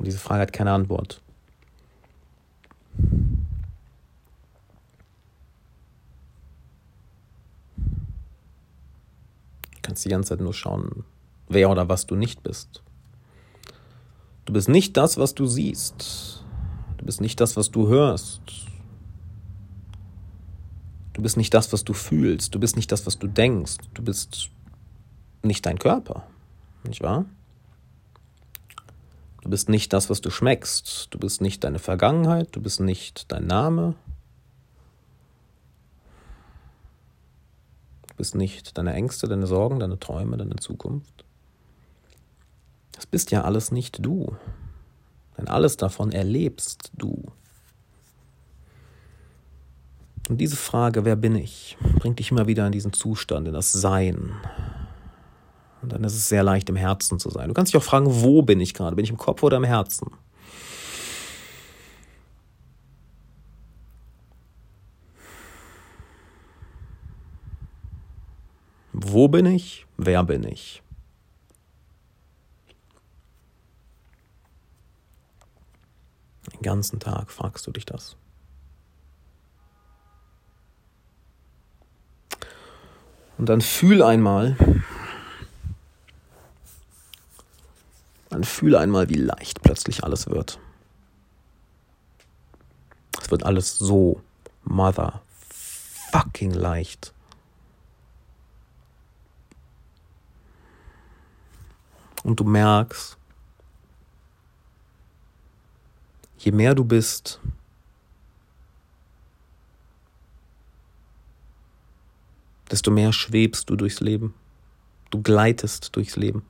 diese 0.00 0.18
Frage 0.18 0.40
hat 0.40 0.54
keine 0.54 0.72
Antwort. 0.72 1.20
Kannst 9.84 10.04
die 10.04 10.08
ganze 10.08 10.30
Zeit 10.30 10.40
nur 10.40 10.54
schauen, 10.54 11.04
wer 11.48 11.70
oder 11.70 11.88
was 11.88 12.06
du 12.06 12.16
nicht 12.16 12.42
bist. 12.42 12.82
Du 14.44 14.52
bist 14.52 14.68
nicht 14.68 14.96
das, 14.96 15.16
was 15.16 15.34
du 15.34 15.46
siehst. 15.46 16.42
Du 16.98 17.04
bist 17.04 17.20
nicht 17.20 17.40
das, 17.40 17.56
was 17.56 17.70
du 17.70 17.88
hörst. 17.88 18.42
Du 21.12 21.22
bist 21.22 21.36
nicht 21.36 21.54
das, 21.54 21.72
was 21.72 21.84
du 21.84 21.92
fühlst. 21.92 22.54
Du 22.54 22.58
bist 22.58 22.76
nicht 22.76 22.90
das, 22.90 23.06
was 23.06 23.18
du 23.18 23.28
denkst. 23.28 23.76
Du 23.94 24.02
bist 24.02 24.50
nicht 25.42 25.64
dein 25.64 25.78
Körper. 25.78 26.24
Nicht 26.82 27.02
wahr? 27.02 27.24
Du 29.42 29.50
bist 29.50 29.68
nicht 29.68 29.92
das, 29.92 30.10
was 30.10 30.20
du 30.20 30.30
schmeckst. 30.30 31.08
Du 31.10 31.18
bist 31.18 31.40
nicht 31.40 31.62
deine 31.62 31.78
Vergangenheit. 31.78 32.48
Du 32.52 32.60
bist 32.60 32.80
nicht 32.80 33.30
dein 33.30 33.46
Name. 33.46 33.94
Du 38.14 38.18
bist 38.18 38.36
nicht 38.36 38.78
deine 38.78 38.92
Ängste, 38.92 39.26
deine 39.26 39.48
Sorgen, 39.48 39.80
deine 39.80 39.98
Träume, 39.98 40.36
deine 40.36 40.54
Zukunft. 40.54 41.24
Das 42.92 43.06
bist 43.06 43.32
ja 43.32 43.42
alles 43.42 43.72
nicht 43.72 44.06
du. 44.06 44.36
Denn 45.36 45.48
alles 45.48 45.76
davon 45.76 46.12
erlebst 46.12 46.92
du. 46.96 47.24
Und 50.28 50.38
diese 50.38 50.54
Frage, 50.54 51.04
wer 51.04 51.16
bin 51.16 51.34
ich, 51.34 51.76
bringt 51.98 52.20
dich 52.20 52.30
immer 52.30 52.46
wieder 52.46 52.64
in 52.66 52.72
diesen 52.72 52.92
Zustand, 52.92 53.48
in 53.48 53.54
das 53.54 53.72
Sein. 53.72 54.32
Und 55.82 55.92
dann 55.92 56.04
ist 56.04 56.14
es 56.14 56.28
sehr 56.28 56.44
leicht, 56.44 56.68
im 56.68 56.76
Herzen 56.76 57.18
zu 57.18 57.30
sein. 57.30 57.48
Du 57.48 57.54
kannst 57.54 57.74
dich 57.74 57.80
auch 57.80 57.84
fragen, 57.84 58.06
wo 58.08 58.42
bin 58.42 58.60
ich 58.60 58.74
gerade? 58.74 58.94
Bin 58.94 59.04
ich 59.04 59.10
im 59.10 59.18
Kopf 59.18 59.42
oder 59.42 59.56
im 59.56 59.64
Herzen? 59.64 60.12
Wo 68.96 69.26
bin 69.26 69.44
ich? 69.44 69.86
Wer 69.96 70.22
bin 70.22 70.44
ich? 70.44 70.80
Den 76.52 76.62
ganzen 76.62 77.00
Tag 77.00 77.32
fragst 77.32 77.66
du 77.66 77.72
dich 77.72 77.86
das. 77.86 78.16
Und 83.36 83.48
dann 83.48 83.60
fühl 83.60 84.00
einmal, 84.00 84.56
dann 88.28 88.44
fühl 88.44 88.76
einmal, 88.76 89.08
wie 89.08 89.14
leicht 89.14 89.60
plötzlich 89.62 90.04
alles 90.04 90.28
wird. 90.28 90.60
Es 93.20 93.32
wird 93.32 93.42
alles 93.42 93.76
so 93.76 94.20
motherfucking 94.62 96.52
leicht. 96.52 97.13
Und 102.24 102.40
du 102.40 102.44
merkst, 102.44 103.16
je 106.38 106.50
mehr 106.50 106.74
du 106.74 106.84
bist, 106.84 107.40
desto 112.70 112.90
mehr 112.90 113.12
schwebst 113.12 113.70
du 113.70 113.76
durchs 113.76 114.00
Leben. 114.00 114.34
Du 115.10 115.22
gleitest 115.22 115.94
durchs 115.94 116.16
Leben. 116.16 116.44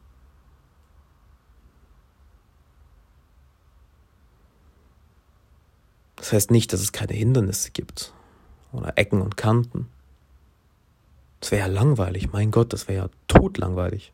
Das 6.16 6.32
heißt 6.32 6.50
nicht, 6.50 6.72
dass 6.72 6.80
es 6.80 6.92
keine 6.92 7.12
Hindernisse 7.12 7.70
gibt 7.72 8.14
oder 8.72 8.96
Ecken 8.96 9.20
und 9.20 9.36
Kanten. 9.36 9.90
Das 11.40 11.50
wäre 11.50 11.68
ja 11.68 11.74
langweilig, 11.74 12.32
mein 12.32 12.50
Gott, 12.50 12.72
das 12.72 12.88
wäre 12.88 13.06
ja 13.06 13.10
totlangweilig. 13.28 14.12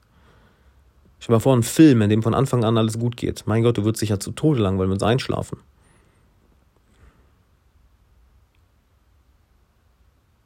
Stell 1.21 1.35
dir 1.35 1.37
mal 1.37 1.41
vor, 1.41 1.55
ein 1.55 1.63
Film, 1.63 2.01
in 2.01 2.09
dem 2.09 2.23
von 2.23 2.35
Anfang 2.35 2.65
an 2.65 2.79
alles 2.79 2.99
gut 2.99 3.17
geht. 3.17 3.47
Mein 3.47 3.63
Gott, 3.63 3.77
du 3.77 3.85
würdest 3.85 4.01
dich 4.01 4.09
ja 4.09 4.19
zu 4.19 4.33
Tode 4.33 4.63
langweilen, 4.63 4.91
mit 4.91 5.03
einschlafen. 5.03 5.59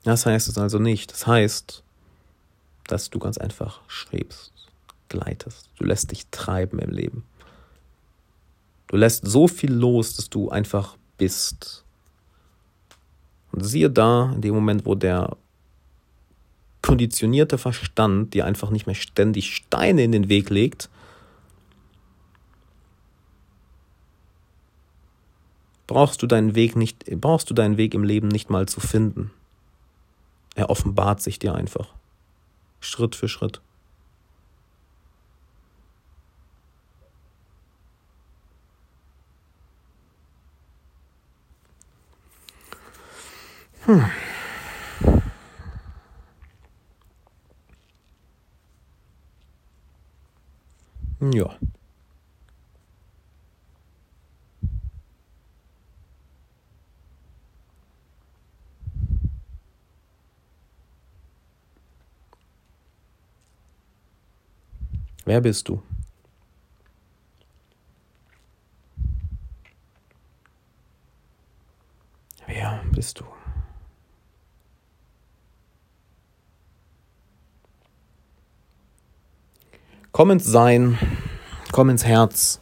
Das 0.02 0.26
heißt 0.26 0.48
es 0.48 0.58
also 0.58 0.80
nicht. 0.80 1.12
Das 1.12 1.28
heißt, 1.28 1.84
dass 2.88 3.08
du 3.08 3.20
ganz 3.20 3.38
einfach 3.38 3.80
schwebst, 3.86 4.52
gleitest. 5.08 5.70
Du 5.78 5.84
lässt 5.84 6.10
dich 6.10 6.26
treiben 6.30 6.80
im 6.80 6.90
Leben. 6.90 7.24
Du 8.88 8.96
lässt 8.96 9.26
so 9.26 9.46
viel 9.46 9.72
los, 9.72 10.16
dass 10.16 10.28
du 10.28 10.50
einfach 10.50 10.96
bist. 11.16 11.84
Und 13.52 13.64
siehe 13.64 13.90
da, 13.90 14.32
in 14.34 14.40
dem 14.40 14.54
Moment, 14.54 14.84
wo 14.84 14.96
der 14.96 15.36
konditionierte 16.84 17.56
Verstand 17.56 18.34
dir 18.34 18.44
einfach 18.44 18.68
nicht 18.68 18.86
mehr 18.86 18.94
ständig 18.94 19.56
Steine 19.56 20.04
in 20.04 20.12
den 20.12 20.28
Weg 20.28 20.50
legt, 20.50 20.90
brauchst 25.86 26.22
du 26.22 26.26
deinen 26.26 26.54
Weg 26.54 26.76
nicht, 26.76 27.06
brauchst 27.22 27.48
du 27.48 27.54
deinen 27.54 27.78
Weg 27.78 27.94
im 27.94 28.04
Leben 28.04 28.28
nicht 28.28 28.50
mal 28.50 28.68
zu 28.68 28.80
finden. 28.80 29.30
Er 30.56 30.68
offenbart 30.68 31.22
sich 31.22 31.38
dir 31.38 31.54
einfach. 31.54 31.88
Schritt 32.80 33.16
für 33.16 33.28
Schritt. 33.28 33.62
Hm. 43.86 44.04
Ja. 51.32 51.58
Wer 65.24 65.40
bist 65.40 65.68
du? 65.68 65.82
Wer 72.46 72.82
bist 72.92 73.20
du? 73.20 73.24
Komm 80.16 80.30
ins 80.30 80.44
Sein, 80.44 80.96
komm 81.72 81.90
ins 81.90 82.04
Herz. 82.04 82.60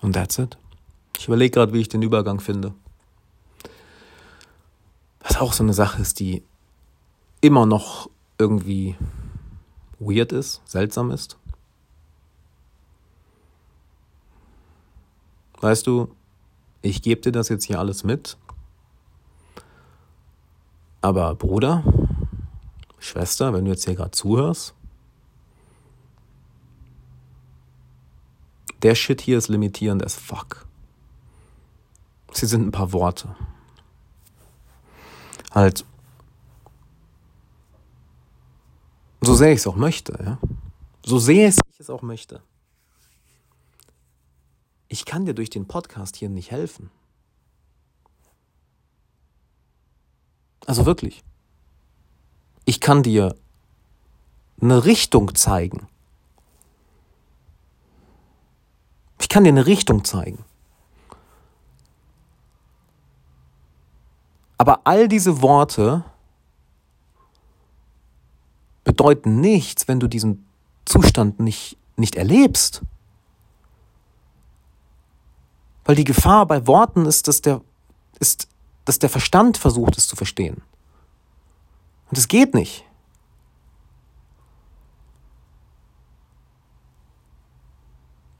Und 0.00 0.12
that's 0.12 0.38
it. 0.38 0.56
Ich 1.18 1.26
überlege 1.26 1.50
gerade, 1.50 1.72
wie 1.72 1.80
ich 1.80 1.88
den 1.88 2.02
Übergang 2.02 2.38
finde. 2.38 2.74
Was 5.18 5.38
auch 5.38 5.52
so 5.52 5.64
eine 5.64 5.74
Sache 5.74 6.00
ist, 6.00 6.20
die 6.20 6.44
immer 7.40 7.66
noch 7.66 8.08
irgendwie 8.38 8.94
weird 9.98 10.30
ist, 10.30 10.62
seltsam 10.64 11.10
ist. 11.10 11.36
Weißt 15.60 15.86
du, 15.86 16.14
ich 16.82 17.02
gebe 17.02 17.20
dir 17.20 17.32
das 17.32 17.48
jetzt 17.48 17.64
hier 17.64 17.78
alles 17.78 18.04
mit. 18.04 18.36
Aber 21.00 21.34
Bruder, 21.34 21.82
Schwester, 22.98 23.52
wenn 23.52 23.64
du 23.64 23.70
jetzt 23.70 23.84
hier 23.84 23.94
gerade 23.94 24.10
zuhörst, 24.10 24.76
Der 28.82 28.94
Shit 28.94 29.20
hier 29.20 29.38
ist 29.38 29.48
limitierend 29.48 30.04
as 30.04 30.14
fuck. 30.14 30.66
Sie 32.32 32.46
sind 32.46 32.68
ein 32.68 32.70
paar 32.70 32.92
Worte. 32.92 33.34
Halt. 35.52 35.84
So 39.22 39.34
sehr 39.34 39.52
ich 39.52 39.60
es 39.60 39.66
auch 39.66 39.76
möchte, 39.76 40.16
ja. 40.22 40.38
So 41.04 41.18
sehr 41.18 41.48
ich 41.48 41.56
es 41.78 41.90
auch 41.90 42.02
möchte. 42.02 42.42
Ich 44.88 45.04
kann 45.04 45.24
dir 45.24 45.34
durch 45.34 45.50
den 45.50 45.66
Podcast 45.66 46.16
hier 46.16 46.28
nicht 46.28 46.50
helfen. 46.50 46.90
Also 50.66 50.86
wirklich. 50.86 51.22
Ich 52.64 52.80
kann 52.80 53.02
dir 53.02 53.36
eine 54.60 54.84
Richtung 54.84 55.34
zeigen. 55.34 55.86
Ich 59.20 59.28
kann 59.28 59.44
dir 59.44 59.50
eine 59.50 59.66
Richtung 59.66 60.04
zeigen. 60.04 60.44
Aber 64.58 64.80
all 64.84 65.08
diese 65.08 65.42
Worte 65.42 66.04
bedeuten 68.84 69.40
nichts, 69.40 69.88
wenn 69.88 70.00
du 70.00 70.08
diesen 70.08 70.46
Zustand 70.84 71.40
nicht, 71.40 71.76
nicht 71.96 72.16
erlebst. 72.16 72.82
Weil 75.86 75.94
die 75.94 76.04
Gefahr 76.04 76.46
bei 76.46 76.66
Worten 76.66 77.06
ist, 77.06 77.28
dass 77.28 77.40
der, 77.40 77.62
ist, 78.18 78.48
dass 78.84 78.98
der 78.98 79.08
Verstand 79.08 79.56
versucht, 79.56 79.96
es 79.96 80.08
zu 80.08 80.16
verstehen. 80.16 80.62
Und 82.10 82.18
es 82.18 82.28
geht 82.28 82.54
nicht. 82.54 82.84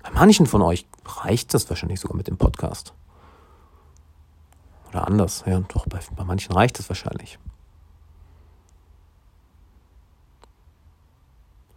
Bei 0.03 0.11
manchen 0.11 0.47
von 0.47 0.61
euch 0.63 0.87
reicht 1.05 1.55
das 1.55 1.69
wahrscheinlich 1.71 2.01
sogar 2.01 2.17
mit 2.17 2.27
dem 2.27 2.37
Podcast. 2.37 2.93
Oder 4.89 5.07
anders, 5.07 5.45
ja, 5.47 5.61
doch, 5.61 5.87
bei, 5.87 6.01
bei 6.17 6.25
manchen 6.25 6.53
reicht 6.53 6.79
es 6.81 6.89
wahrscheinlich. 6.89 7.39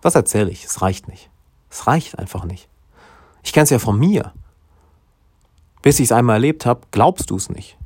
Was 0.02 0.16
erzähle 0.16 0.50
ich? 0.50 0.64
Es 0.66 0.82
reicht 0.82 1.08
nicht. 1.08 1.30
Es 1.70 1.86
reicht 1.86 2.18
einfach 2.18 2.46
nicht. 2.46 2.70
Ich 3.44 3.54
kenne 3.54 3.66
es 3.66 3.70
ja 3.70 3.80
von 3.80 4.00
mir. 4.00 4.34
Bis 5.82 6.00
ich 6.00 6.06
es 6.06 6.12
einmal 6.12 6.36
erlebt 6.36 6.66
habe, 6.66 6.82
glaubst 6.92 7.30
du 7.30 7.36
es 7.36 7.50
nicht. 7.50 7.78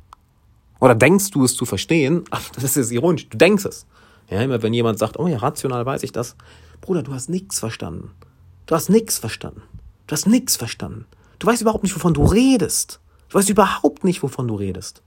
Oder 0.80 0.94
denkst 0.94 1.30
du 1.30 1.44
es 1.44 1.54
zu 1.54 1.64
verstehen? 1.64 2.24
Das 2.60 2.76
ist 2.76 2.90
ironisch. 2.90 3.28
Du 3.28 3.38
denkst 3.38 3.64
es. 3.64 3.86
Ja, 4.28 4.40
immer 4.42 4.62
wenn 4.62 4.74
jemand 4.74 4.98
sagt, 4.98 5.18
oh 5.18 5.26
ja, 5.26 5.38
rational 5.38 5.84
weiß 5.84 6.02
ich 6.02 6.12
das. 6.12 6.36
Bruder, 6.80 7.02
du 7.02 7.12
hast 7.12 7.28
nichts 7.28 7.58
verstanden. 7.58 8.10
Du 8.66 8.74
hast 8.74 8.88
nichts 8.88 9.18
verstanden. 9.18 9.62
Du 10.06 10.12
hast 10.12 10.26
nichts 10.26 10.56
verstanden. 10.56 11.06
Du 11.38 11.46
weißt 11.46 11.62
überhaupt 11.62 11.82
nicht, 11.82 11.94
wovon 11.94 12.14
du 12.14 12.24
redest. 12.24 13.00
Du 13.28 13.38
weißt 13.38 13.48
überhaupt 13.50 14.04
nicht, 14.04 14.22
wovon 14.22 14.48
du 14.48 14.54
redest. 14.54 15.02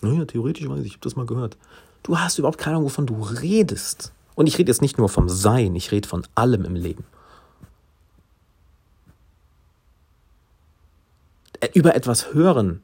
Naja, 0.00 0.24
theoretisch 0.24 0.68
weiß 0.68 0.80
ich, 0.80 0.86
ich 0.86 0.92
habe 0.94 1.02
das 1.02 1.16
mal 1.16 1.26
gehört. 1.26 1.56
Du 2.02 2.18
hast 2.18 2.38
überhaupt 2.38 2.58
keine 2.58 2.76
Ahnung, 2.76 2.86
wovon 2.86 3.06
du 3.06 3.22
redest. 3.22 4.12
Und 4.34 4.46
ich 4.46 4.58
rede 4.58 4.70
jetzt 4.70 4.82
nicht 4.82 4.98
nur 4.98 5.08
vom 5.08 5.28
Sein, 5.28 5.76
ich 5.76 5.92
rede 5.92 6.08
von 6.08 6.26
allem 6.34 6.64
im 6.64 6.74
Leben. 6.74 7.04
Über 11.74 11.94
etwas 11.94 12.32
hören, 12.34 12.82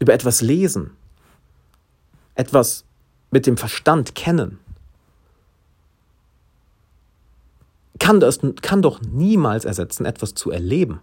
über 0.00 0.12
etwas 0.12 0.40
lesen, 0.40 0.90
etwas 2.34 2.84
mit 3.30 3.46
dem 3.46 3.56
Verstand 3.56 4.14
kennen, 4.14 4.58
kann, 7.98 8.18
das, 8.18 8.40
kann 8.62 8.82
doch 8.82 9.00
niemals 9.00 9.64
ersetzen, 9.64 10.04
etwas 10.04 10.34
zu 10.34 10.50
erleben. 10.50 11.00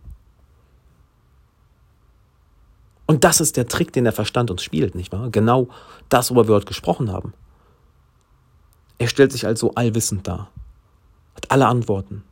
Und 3.05 3.23
das 3.23 3.39
ist 3.39 3.57
der 3.57 3.67
Trick, 3.67 3.93
den 3.93 4.03
der 4.03 4.13
Verstand 4.13 4.51
uns 4.51 4.61
spielt, 4.61 4.93
nicht 4.95 5.11
wahr? 5.11 5.29
Genau 5.31 5.69
das, 6.09 6.29
worüber 6.29 6.49
wir 6.49 6.55
heute 6.55 6.65
gesprochen 6.65 7.11
haben. 7.11 7.33
Er 8.99 9.07
stellt 9.07 9.31
sich 9.31 9.47
als 9.47 9.61
so 9.61 9.73
allwissend 9.75 10.27
dar, 10.27 10.51
hat 11.35 11.49
alle 11.49 11.67
Antworten. 11.67 12.23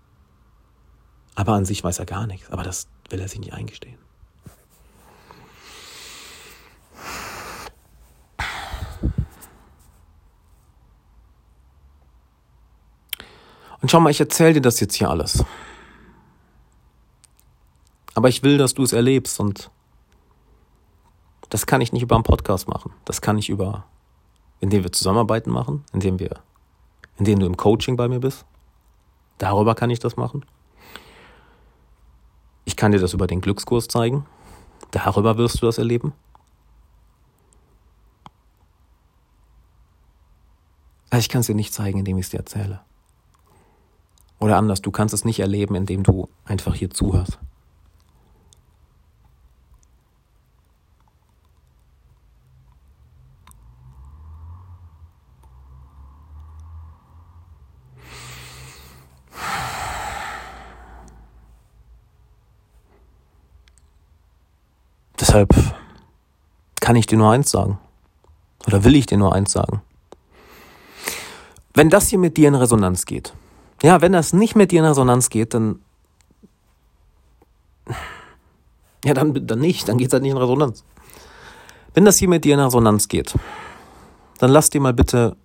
Aber 1.37 1.53
an 1.53 1.65
sich 1.65 1.83
weiß 1.83 1.99
er 1.99 2.07
gar 2.07 2.25
nichts. 2.25 2.49
Aber 2.49 2.63
das 2.63 2.87
will 3.11 3.19
er 3.21 3.27
sich 3.27 3.39
nicht 3.39 3.53
eingestehen. 3.53 3.99
Und 13.79 13.91
schau 13.91 13.99
mal, 13.99 14.09
ich 14.09 14.19
erzähle 14.19 14.53
dir 14.53 14.61
das 14.61 14.79
jetzt 14.79 14.95
hier 14.95 15.11
alles. 15.11 15.45
Aber 18.15 18.29
ich 18.29 18.41
will, 18.41 18.57
dass 18.57 18.73
du 18.73 18.81
es 18.81 18.91
erlebst 18.91 19.39
und 19.39 19.69
das 21.49 21.67
kann 21.67 21.81
ich 21.81 21.93
nicht 21.93 22.01
über 22.01 22.15
einen 22.15 22.23
Podcast 22.23 22.67
machen. 22.67 22.91
Das 23.05 23.21
kann 23.21 23.37
ich 23.37 23.49
über, 23.49 23.85
indem 24.59 24.83
wir 24.83 24.91
Zusammenarbeiten 24.91 25.51
machen, 25.51 25.85
indem 25.93 26.17
wir, 26.17 26.39
indem 27.17 27.37
du 27.37 27.45
im 27.45 27.57
Coaching 27.57 27.95
bei 27.95 28.07
mir 28.07 28.19
bist. 28.19 28.43
Darüber 29.37 29.75
kann 29.75 29.91
ich 29.91 29.99
das 29.99 30.17
machen. 30.17 30.43
Ich 32.67 32.75
kann 32.75 32.91
dir 32.91 32.99
das 32.99 33.13
über 33.13 33.27
den 33.27 33.39
Glückskurs 33.39 33.87
zeigen. 33.87 34.25
Darüber 34.91 35.37
wirst 35.37 35.61
du 35.61 35.67
das 35.67 35.77
erleben. 35.77 36.11
Also 41.09 41.21
ich 41.21 41.29
kann 41.29 41.39
es 41.39 41.47
dir 41.47 41.55
nicht 41.55 41.73
zeigen, 41.73 41.99
indem 41.99 42.17
ich 42.17 42.25
es 42.25 42.31
dir 42.31 42.39
erzähle. 42.39 42.81
Oder 44.39 44.57
anders, 44.57 44.81
du 44.81 44.91
kannst 44.91 45.13
es 45.13 45.23
nicht 45.23 45.39
erleben, 45.39 45.75
indem 45.75 46.03
du 46.03 46.27
einfach 46.43 46.75
hier 46.75 46.89
zuhörst. 46.89 47.39
Deshalb 65.37 65.75
kann 66.79 66.95
ich 66.95 67.05
dir 67.05 67.17
nur 67.17 67.31
eins 67.31 67.51
sagen. 67.51 67.77
Oder 68.65 68.83
will 68.83 68.95
ich 68.95 69.05
dir 69.05 69.19
nur 69.19 69.35
eins 69.35 69.51
sagen. 69.51 69.83
Wenn 71.75 71.91
das 71.91 72.07
hier 72.07 72.17
mit 72.17 72.37
dir 72.37 72.47
in 72.47 72.55
Resonanz 72.55 73.05
geht, 73.05 73.35
ja, 73.83 74.01
wenn 74.01 74.13
das 74.13 74.33
nicht 74.33 74.55
mit 74.55 74.71
dir 74.71 74.79
in 74.79 74.85
Resonanz 74.85 75.29
geht, 75.29 75.53
dann. 75.53 75.79
Ja, 79.05 79.13
dann, 79.13 79.45
dann 79.45 79.59
nicht, 79.59 79.87
dann 79.87 79.99
geht 79.99 80.07
es 80.07 80.13
halt 80.13 80.23
nicht 80.23 80.31
in 80.31 80.37
Resonanz. 80.37 80.83
Wenn 81.93 82.03
das 82.03 82.17
hier 82.17 82.29
mit 82.29 82.43
dir 82.43 82.55
in 82.55 82.59
Resonanz 82.59 83.07
geht, 83.07 83.35
dann 84.39 84.49
lass 84.49 84.71
dir 84.71 84.81
mal 84.81 84.93
bitte, 84.93 85.37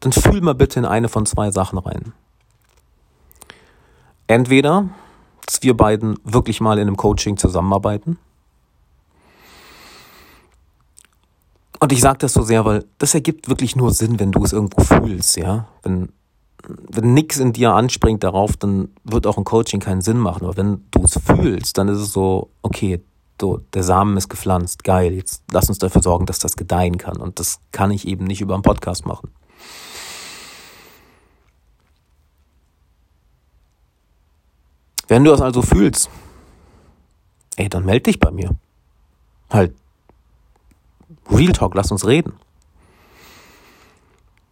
dann 0.00 0.10
fühl 0.10 0.40
mal 0.40 0.56
bitte 0.56 0.80
in 0.80 0.86
eine 0.86 1.08
von 1.08 1.24
zwei 1.24 1.52
Sachen 1.52 1.78
rein. 1.78 2.12
Entweder, 4.26 4.88
dass 5.46 5.62
wir 5.62 5.76
beiden 5.76 6.16
wirklich 6.24 6.60
mal 6.60 6.78
in 6.78 6.88
einem 6.88 6.96
Coaching 6.96 7.36
zusammenarbeiten. 7.36 8.18
Und 11.84 11.92
ich 11.92 12.00
sage 12.00 12.16
das 12.16 12.32
so 12.32 12.40
sehr, 12.40 12.64
weil 12.64 12.86
das 12.96 13.12
ergibt 13.12 13.50
wirklich 13.50 13.76
nur 13.76 13.92
Sinn, 13.92 14.18
wenn 14.18 14.32
du 14.32 14.42
es 14.42 14.54
irgendwo 14.54 14.82
fühlst, 14.82 15.36
ja. 15.36 15.68
Wenn, 15.82 16.08
wenn 16.66 17.12
nichts 17.12 17.36
in 17.36 17.52
dir 17.52 17.74
anspringt 17.74 18.24
darauf, 18.24 18.56
dann 18.56 18.88
wird 19.04 19.26
auch 19.26 19.36
ein 19.36 19.44
Coaching 19.44 19.80
keinen 19.80 20.00
Sinn 20.00 20.16
machen. 20.16 20.44
Aber 20.44 20.56
wenn 20.56 20.86
du 20.92 21.02
es 21.02 21.20
fühlst, 21.22 21.76
dann 21.76 21.88
ist 21.88 21.98
es 21.98 22.10
so, 22.10 22.48
okay, 22.62 23.04
so, 23.38 23.60
der 23.74 23.82
Samen 23.82 24.16
ist 24.16 24.30
gepflanzt, 24.30 24.82
geil, 24.82 25.12
jetzt 25.12 25.42
lass 25.52 25.68
uns 25.68 25.76
dafür 25.76 26.00
sorgen, 26.00 26.24
dass 26.24 26.38
das 26.38 26.56
gedeihen 26.56 26.96
kann. 26.96 27.18
Und 27.18 27.38
das 27.38 27.58
kann 27.70 27.90
ich 27.90 28.08
eben 28.08 28.24
nicht 28.24 28.40
über 28.40 28.54
einen 28.54 28.62
Podcast 28.62 29.04
machen. 29.04 29.30
Wenn 35.06 35.22
du 35.22 35.32
das 35.32 35.42
also 35.42 35.60
fühlst, 35.60 36.08
ey, 37.56 37.68
dann 37.68 37.84
melde 37.84 38.04
dich 38.04 38.18
bei 38.18 38.30
mir. 38.30 38.56
Halt, 39.50 39.74
Real 41.30 41.52
Talk, 41.52 41.74
lass 41.74 41.90
uns 41.90 42.06
reden. 42.06 42.34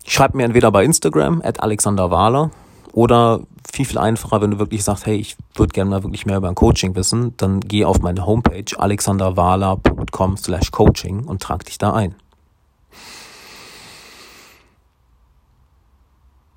Schreib 0.06 0.34
mir 0.34 0.44
entweder 0.44 0.70
bei 0.70 0.84
Instagram, 0.84 1.42
at 1.44 1.60
Alexander 1.60 2.10
Wahler, 2.10 2.50
oder 2.92 3.40
viel, 3.70 3.86
viel 3.86 3.98
einfacher, 3.98 4.40
wenn 4.40 4.50
du 4.50 4.58
wirklich 4.58 4.84
sagst, 4.84 5.06
hey, 5.06 5.16
ich 5.16 5.36
würde 5.54 5.72
gerne 5.72 5.90
mal 5.90 6.02
wirklich 6.02 6.26
mehr 6.26 6.36
über 6.36 6.48
ein 6.48 6.54
Coaching 6.54 6.94
wissen, 6.94 7.34
dann 7.38 7.60
geh 7.60 7.84
auf 7.84 8.00
meine 8.00 8.26
Homepage 8.26 8.64
alexanderwahler.com 8.76 10.36
slash 10.36 10.70
coaching 10.70 11.24
und 11.24 11.40
trag 11.40 11.64
dich 11.64 11.78
da 11.78 11.94
ein. 11.94 12.14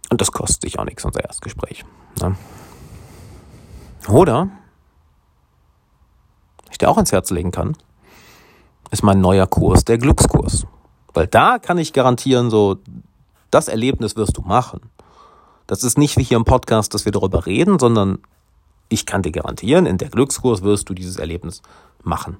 Und 0.09 0.21
das 0.21 0.31
kostet 0.31 0.63
dich 0.63 0.77
auch 0.77 0.85
nichts, 0.85 1.05
unser 1.05 1.23
Erstgespräch. 1.23 1.85
Ne? 2.21 2.35
Oder, 4.09 4.49
ich 6.69 6.77
dir 6.77 6.89
auch 6.89 6.97
ans 6.97 7.11
Herz 7.11 7.31
legen 7.31 7.51
kann, 7.51 7.75
ist 8.91 9.03
mein 9.03 9.21
neuer 9.21 9.47
Kurs, 9.47 9.85
der 9.85 9.97
Glückskurs. 9.97 10.65
Weil 11.13 11.27
da 11.27 11.59
kann 11.59 11.77
ich 11.77 11.93
garantieren, 11.93 12.49
so, 12.49 12.77
das 13.51 13.67
Erlebnis 13.67 14.15
wirst 14.15 14.37
du 14.37 14.41
machen. 14.41 14.81
Das 15.67 15.83
ist 15.83 15.97
nicht 15.97 16.17
wie 16.17 16.23
hier 16.23 16.37
im 16.37 16.45
Podcast, 16.45 16.93
dass 16.93 17.05
wir 17.05 17.11
darüber 17.11 17.45
reden, 17.45 17.79
sondern 17.79 18.19
ich 18.89 19.05
kann 19.05 19.23
dir 19.23 19.31
garantieren, 19.31 19.85
in 19.85 19.97
der 19.97 20.09
Glückskurs 20.09 20.61
wirst 20.61 20.89
du 20.89 20.93
dieses 20.93 21.17
Erlebnis 21.17 21.61
machen. 22.03 22.37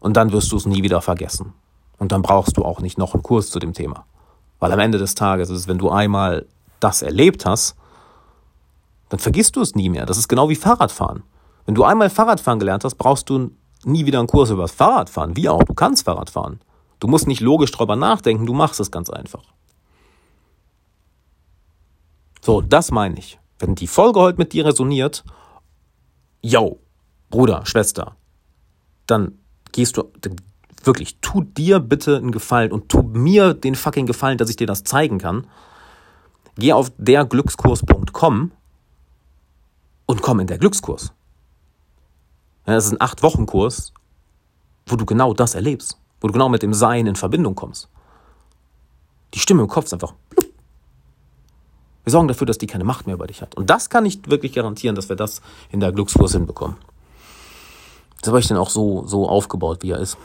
Und 0.00 0.16
dann 0.16 0.32
wirst 0.32 0.52
du 0.52 0.56
es 0.56 0.66
nie 0.66 0.82
wieder 0.82 1.00
vergessen. 1.00 1.54
Und 1.98 2.12
dann 2.12 2.22
brauchst 2.22 2.56
du 2.56 2.64
auch 2.64 2.80
nicht 2.80 2.98
noch 2.98 3.14
einen 3.14 3.22
Kurs 3.22 3.50
zu 3.50 3.58
dem 3.58 3.72
Thema. 3.72 4.04
Weil 4.58 4.72
am 4.72 4.78
Ende 4.78 4.98
des 4.98 5.14
Tages 5.14 5.48
ist 5.48 5.60
es, 5.60 5.68
wenn 5.68 5.78
du 5.78 5.90
einmal 5.90 6.46
das 6.80 7.02
erlebt 7.02 7.46
hast, 7.46 7.76
dann 9.08 9.18
vergisst 9.18 9.56
du 9.56 9.60
es 9.60 9.74
nie 9.74 9.88
mehr. 9.88 10.06
Das 10.06 10.18
ist 10.18 10.28
genau 10.28 10.48
wie 10.48 10.56
Fahrradfahren. 10.56 11.22
Wenn 11.64 11.74
du 11.74 11.84
einmal 11.84 12.10
Fahrradfahren 12.10 12.58
gelernt 12.58 12.84
hast, 12.84 12.96
brauchst 12.96 13.30
du 13.30 13.50
nie 13.86 14.06
wieder 14.06 14.18
einen 14.18 14.28
Kurs 14.28 14.50
über 14.50 14.62
das 14.62 14.72
Fahrradfahren. 14.72 15.36
Wie 15.36 15.48
auch, 15.48 15.62
du 15.62 15.74
kannst 15.74 16.04
Fahrrad 16.04 16.30
fahren. 16.30 16.60
Du 17.00 17.08
musst 17.08 17.26
nicht 17.26 17.40
logisch 17.40 17.70
drüber 17.70 17.96
nachdenken, 17.96 18.46
du 18.46 18.54
machst 18.54 18.80
es 18.80 18.90
ganz 18.90 19.10
einfach. 19.10 19.44
So, 22.42 22.60
das 22.60 22.90
meine 22.90 23.18
ich. 23.18 23.38
Wenn 23.58 23.74
die 23.74 23.86
Folge 23.86 24.20
heute 24.20 24.38
mit 24.38 24.52
dir 24.52 24.66
resoniert, 24.66 25.24
yo, 26.42 26.78
Bruder, 27.28 27.66
Schwester, 27.66 28.16
dann 29.06 29.38
gehst 29.72 29.96
du, 29.96 30.04
dann 30.20 30.36
wirklich, 30.84 31.18
tu 31.20 31.42
dir 31.42 31.80
bitte 31.80 32.16
einen 32.16 32.32
Gefallen 32.32 32.72
und 32.72 32.88
tu 32.88 33.02
mir 33.02 33.54
den 33.54 33.74
fucking 33.74 34.06
Gefallen, 34.06 34.38
dass 34.38 34.50
ich 34.50 34.56
dir 34.56 34.66
das 34.66 34.84
zeigen 34.84 35.18
kann. 35.18 35.46
Geh 36.56 36.72
auf 36.72 36.92
derglückskurs.com 36.96 38.52
und 40.06 40.22
komm 40.22 40.40
in 40.40 40.46
der 40.46 40.58
Glückskurs. 40.58 41.12
Das 42.66 42.86
ist 42.86 42.92
ein 42.92 43.00
acht 43.00 43.22
Wochen 43.22 43.46
Kurs, 43.46 43.92
wo 44.86 44.96
du 44.96 45.06
genau 45.06 45.32
das 45.32 45.54
erlebst, 45.54 45.98
wo 46.20 46.26
du 46.26 46.32
genau 46.32 46.48
mit 46.48 46.62
dem 46.62 46.74
Sein 46.74 47.06
in 47.06 47.16
Verbindung 47.16 47.54
kommst. 47.54 47.88
Die 49.34 49.38
Stimme 49.38 49.62
im 49.62 49.68
Kopf 49.68 49.86
ist 49.86 49.92
einfach. 49.92 50.14
Wir 52.04 52.10
sorgen 52.10 52.28
dafür, 52.28 52.46
dass 52.46 52.58
die 52.58 52.66
keine 52.66 52.84
Macht 52.84 53.06
mehr 53.06 53.14
über 53.14 53.26
dich 53.26 53.40
hat. 53.40 53.56
Und 53.56 53.70
das 53.70 53.88
kann 53.88 54.04
ich 54.04 54.28
wirklich 54.28 54.52
garantieren, 54.52 54.94
dass 54.94 55.08
wir 55.08 55.16
das 55.16 55.42
in 55.70 55.80
der 55.80 55.90
Glückskurs 55.90 56.32
hinbekommen. 56.32 56.76
Das 58.20 58.28
habe 58.28 58.38
ich 58.38 58.46
dann 58.46 58.58
auch 58.58 58.70
so, 58.70 59.04
so 59.06 59.28
aufgebaut, 59.28 59.82
wie 59.82 59.90
er 59.90 59.98
ist. 59.98 60.16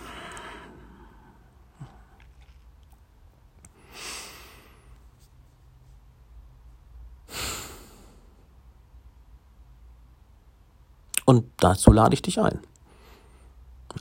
Und 11.32 11.45
dazu 11.61 11.93
lade 11.93 12.13
ich 12.13 12.21
dich 12.21 12.41
ein. 12.41 12.59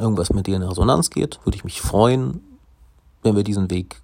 Irgendwas 0.01 0.31
mit 0.31 0.49
dir 0.49 0.57
in 0.57 0.65
Resonanz 0.65 1.11
geht, 1.11 1.39
würde 1.45 1.55
ich 1.55 1.63
mich 1.63 1.81
freuen, 1.81 2.41
wenn 3.23 3.37
wir 3.37 3.45
diesen 3.45 3.71
Weg 3.71 4.03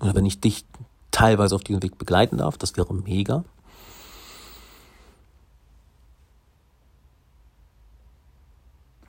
oder 0.00 0.14
wenn 0.14 0.24
ich 0.24 0.40
dich 0.40 0.64
teilweise 1.10 1.54
auf 1.54 1.62
diesem 1.62 1.82
Weg 1.82 1.98
begleiten 1.98 2.38
darf. 2.38 2.56
Das 2.56 2.74
wäre 2.78 2.94
mega. 2.94 3.44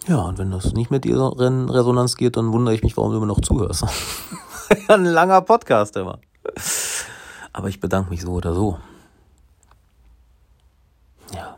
Ja, 0.05 0.17
und 0.17 0.37
wenn 0.37 0.51
das 0.51 0.73
nicht 0.73 0.91
mit 0.91 1.05
dir 1.05 1.33
in 1.39 1.69
Resonanz 1.69 2.17
geht, 2.17 2.35
dann 2.35 2.51
wundere 2.51 2.75
ich 2.75 2.83
mich, 2.83 2.97
warum 2.97 3.11
du 3.11 3.17
immer 3.19 3.25
noch 3.25 3.39
zuhörst. 3.39 3.85
Ein 4.89 5.05
langer 5.05 5.39
Podcast 5.43 5.95
immer. 5.95 6.19
Aber 7.53 7.69
ich 7.69 7.79
bedanke 7.79 8.09
mich 8.09 8.21
so 8.21 8.33
oder 8.33 8.53
so. 8.53 8.77
Ja. 11.33 11.55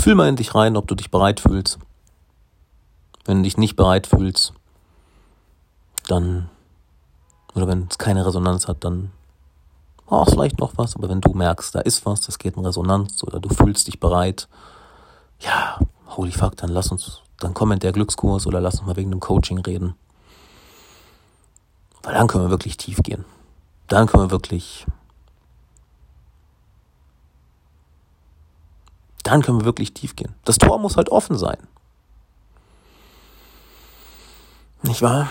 Fühl 0.00 0.14
mal 0.14 0.28
in 0.28 0.36
dich 0.36 0.54
rein, 0.54 0.76
ob 0.76 0.86
du 0.86 0.94
dich 0.94 1.10
bereit 1.10 1.40
fühlst. 1.40 1.78
Wenn 3.26 3.38
du 3.38 3.42
dich 3.42 3.58
nicht 3.58 3.76
bereit 3.76 4.06
fühlst, 4.06 4.54
dann, 6.08 6.48
oder 7.54 7.68
wenn 7.68 7.86
es 7.90 7.98
keine 7.98 8.24
Resonanz 8.24 8.66
hat, 8.66 8.82
dann 8.82 9.12
oh, 10.06 10.24
vielleicht 10.24 10.58
noch 10.58 10.72
was. 10.76 10.96
Aber 10.96 11.08
wenn 11.08 11.20
du 11.20 11.32
merkst, 11.32 11.74
da 11.74 11.80
ist 11.80 12.06
was, 12.06 12.22
das 12.22 12.38
geht 12.38 12.56
in 12.56 12.64
Resonanz 12.64 13.22
oder 13.22 13.40
du 13.40 13.48
fühlst 13.50 13.88
dich 13.88 14.00
bereit, 14.00 14.48
ja, 15.40 15.78
holy 16.08 16.32
fuck, 16.32 16.56
dann 16.56 16.70
lass 16.70 16.90
uns, 16.90 17.20
dann 17.38 17.52
komm 17.52 17.72
in 17.72 17.78
der 17.78 17.92
Glückskurs 17.92 18.46
oder 18.46 18.60
lass 18.60 18.76
uns 18.76 18.86
mal 18.86 18.96
wegen 18.96 19.10
dem 19.10 19.20
Coaching 19.20 19.58
reden. 19.58 19.94
Weil 22.02 22.14
dann 22.14 22.26
können 22.26 22.44
wir 22.44 22.50
wirklich 22.50 22.76
tief 22.78 23.02
gehen. 23.02 23.24
Dann 23.88 24.06
können 24.06 24.24
wir 24.24 24.30
wirklich 24.30 24.86
Dann 29.22 29.42
können 29.42 29.60
wir 29.60 29.64
wirklich 29.64 29.92
tief 29.94 30.16
gehen. 30.16 30.34
Das 30.44 30.58
Tor 30.58 30.78
muss 30.78 30.96
halt 30.96 31.10
offen 31.10 31.36
sein. 31.36 31.58
Nicht 34.82 35.02
wahr? 35.02 35.28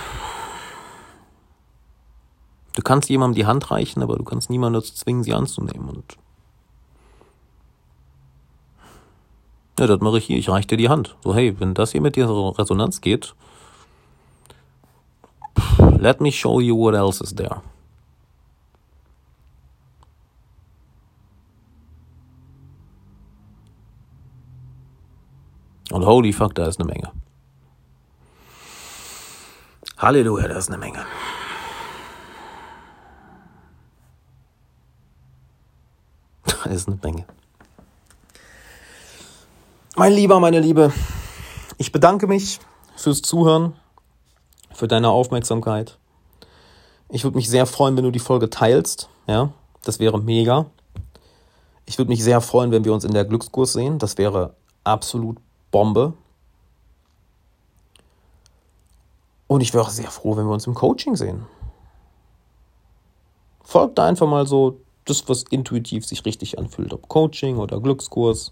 Du 2.76 2.84
kannst 2.84 3.10
jemandem 3.10 3.36
die 3.36 3.46
Hand 3.46 3.72
reichen, 3.72 4.04
aber 4.04 4.16
du 4.16 4.24
kannst 4.24 4.50
niemanden 4.50 4.80
dazu 4.80 4.94
zwingen, 4.94 5.24
sie 5.24 5.34
anzunehmen. 5.34 5.90
Und 5.90 6.18
ja, 9.80 9.88
das 9.88 10.00
mache 10.02 10.20
ich 10.20 10.26
hier. 10.26 10.38
Ich 10.38 10.50
reiche 10.50 10.68
dir 10.68 10.78
die 10.78 10.90
Hand. 10.90 11.16
So, 11.24 11.34
hey, 11.34 11.60
wenn 11.60 11.74
das 11.74 11.92
hier 11.92 12.02
mit 12.02 12.16
dir 12.16 12.30
Resonanz 12.30 13.02
geht, 13.02 13.34
let 15.98 16.22
me 16.22 16.32
show 16.32 16.60
you 16.60 16.78
what 16.78 16.94
else 16.94 17.24
is 17.24 17.34
there. 17.36 17.62
Und 25.92 26.06
holy 26.06 26.34
fuck, 26.34 26.56
da 26.56 26.68
ist 26.68 26.80
eine 26.80 26.88
Menge. 26.88 27.12
Halleluja, 29.98 30.48
da 30.48 30.58
ist 30.58 30.70
eine 30.70 30.78
Menge. 30.78 31.06
Da 36.64 36.70
ist 36.72 36.88
eine 36.88 37.00
Menge. 37.02 37.26
Mein 39.96 40.14
Lieber, 40.14 40.40
meine 40.40 40.60
Liebe, 40.60 40.94
ich 41.78 41.92
bedanke 41.92 42.28
mich 42.28 42.60
fürs 42.96 43.22
Zuhören, 43.22 43.74
für 44.72 44.88
deine 44.88 45.10
Aufmerksamkeit. 45.10 45.98
Ich 47.10 47.24
würde 47.24 47.38
mich 47.38 47.50
sehr 47.50 47.66
freuen, 47.66 47.98
wenn 47.98 48.04
du 48.04 48.12
die 48.12 48.20
Folge 48.20 48.50
teilst. 48.50 49.10
Ja, 49.28 49.52
das 49.84 50.00
wäre 50.00 50.20
mega. 50.20 50.68
Ich 51.86 51.98
würde 51.98 52.10
mich 52.10 52.24
sehr 52.24 52.40
freuen, 52.40 52.72
wenn 52.72 52.86
wir 52.86 52.94
uns 52.94 53.04
in 53.04 53.14
der 53.14 53.26
Glückskurs 53.26 53.74
sehen. 53.74 53.98
Das 54.00 54.18
wäre 54.18 54.56
absolut 54.84 55.38
Bombe. 55.72 56.13
Und 59.47 59.61
ich 59.61 59.74
wäre 59.74 59.84
auch 59.84 59.89
sehr 59.89 60.11
froh, 60.11 60.38
wenn 60.38 60.45
wir 60.45 60.53
uns 60.53 60.67
im 60.67 60.76
Coaching 60.76 61.15
sehen. 61.15 61.45
Folgt 63.63 63.97
da 63.97 64.05
einfach 64.05 64.28
mal 64.28 64.45
so 64.45 64.80
das, 65.05 65.28
was 65.28 65.43
intuitiv 65.43 66.05
sich 66.05 66.26
richtig 66.26 66.59
anfühlt, 66.59 66.93
ob 66.93 67.07
Coaching 67.07 67.57
oder 67.57 67.80
Glückskurs. 67.80 68.51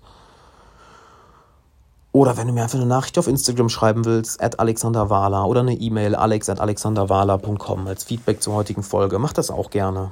Oder 2.11 2.35
wenn 2.35 2.47
du 2.47 2.53
mir 2.53 2.63
einfach 2.63 2.79
eine 2.79 2.87
Nachricht 2.87 3.19
auf 3.19 3.27
Instagram 3.27 3.69
schreiben 3.69 4.05
willst, 4.05 4.41
at 4.41 4.59
alexanderwala 4.59 5.43
oder 5.43 5.59
eine 5.59 5.75
E-Mail 5.75 6.15
alex 6.15 6.49
at 6.49 6.59
alexanderwala.com 6.59 7.87
als 7.87 8.03
Feedback 8.03 8.41
zur 8.41 8.55
heutigen 8.55 8.81
Folge, 8.81 9.19
mach 9.19 9.33
das 9.33 9.51
auch 9.51 9.69
gerne. 9.69 10.11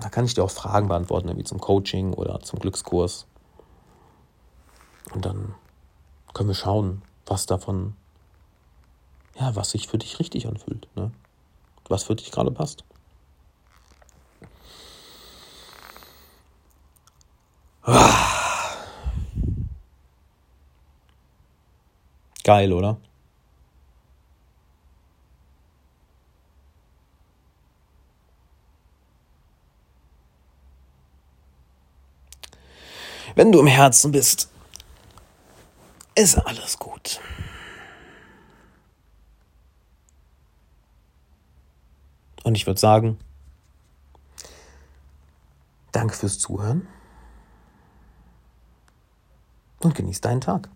Da 0.00 0.08
kann 0.08 0.24
ich 0.24 0.34
dir 0.34 0.42
auch 0.42 0.50
Fragen 0.50 0.88
beantworten, 0.88 1.36
wie 1.36 1.44
zum 1.44 1.60
Coaching 1.60 2.14
oder 2.14 2.40
zum 2.40 2.58
Glückskurs. 2.58 3.26
Und 5.14 5.24
dann 5.24 5.54
können 6.36 6.50
wir 6.50 6.54
schauen, 6.54 7.00
was 7.24 7.46
davon, 7.46 7.96
ja, 9.40 9.56
was 9.56 9.70
sich 9.70 9.88
für 9.88 9.96
dich 9.96 10.18
richtig 10.18 10.46
anfühlt, 10.46 10.86
ne? 10.94 11.10
was 11.88 12.04
für 12.04 12.14
dich 12.14 12.30
gerade 12.30 12.50
passt. 12.50 12.84
Geil, 22.44 22.74
oder? 22.74 22.98
Wenn 33.34 33.52
du 33.52 33.60
im 33.60 33.66
Herzen 33.66 34.12
bist, 34.12 34.50
ist 36.16 36.36
alles 36.38 36.78
gut. 36.78 37.20
Und 42.42 42.54
ich 42.54 42.66
würde 42.66 42.80
sagen, 42.80 43.18
danke 45.92 46.14
fürs 46.14 46.38
Zuhören 46.38 46.88
und 49.80 49.94
genieß 49.94 50.20
deinen 50.20 50.40
Tag. 50.40 50.68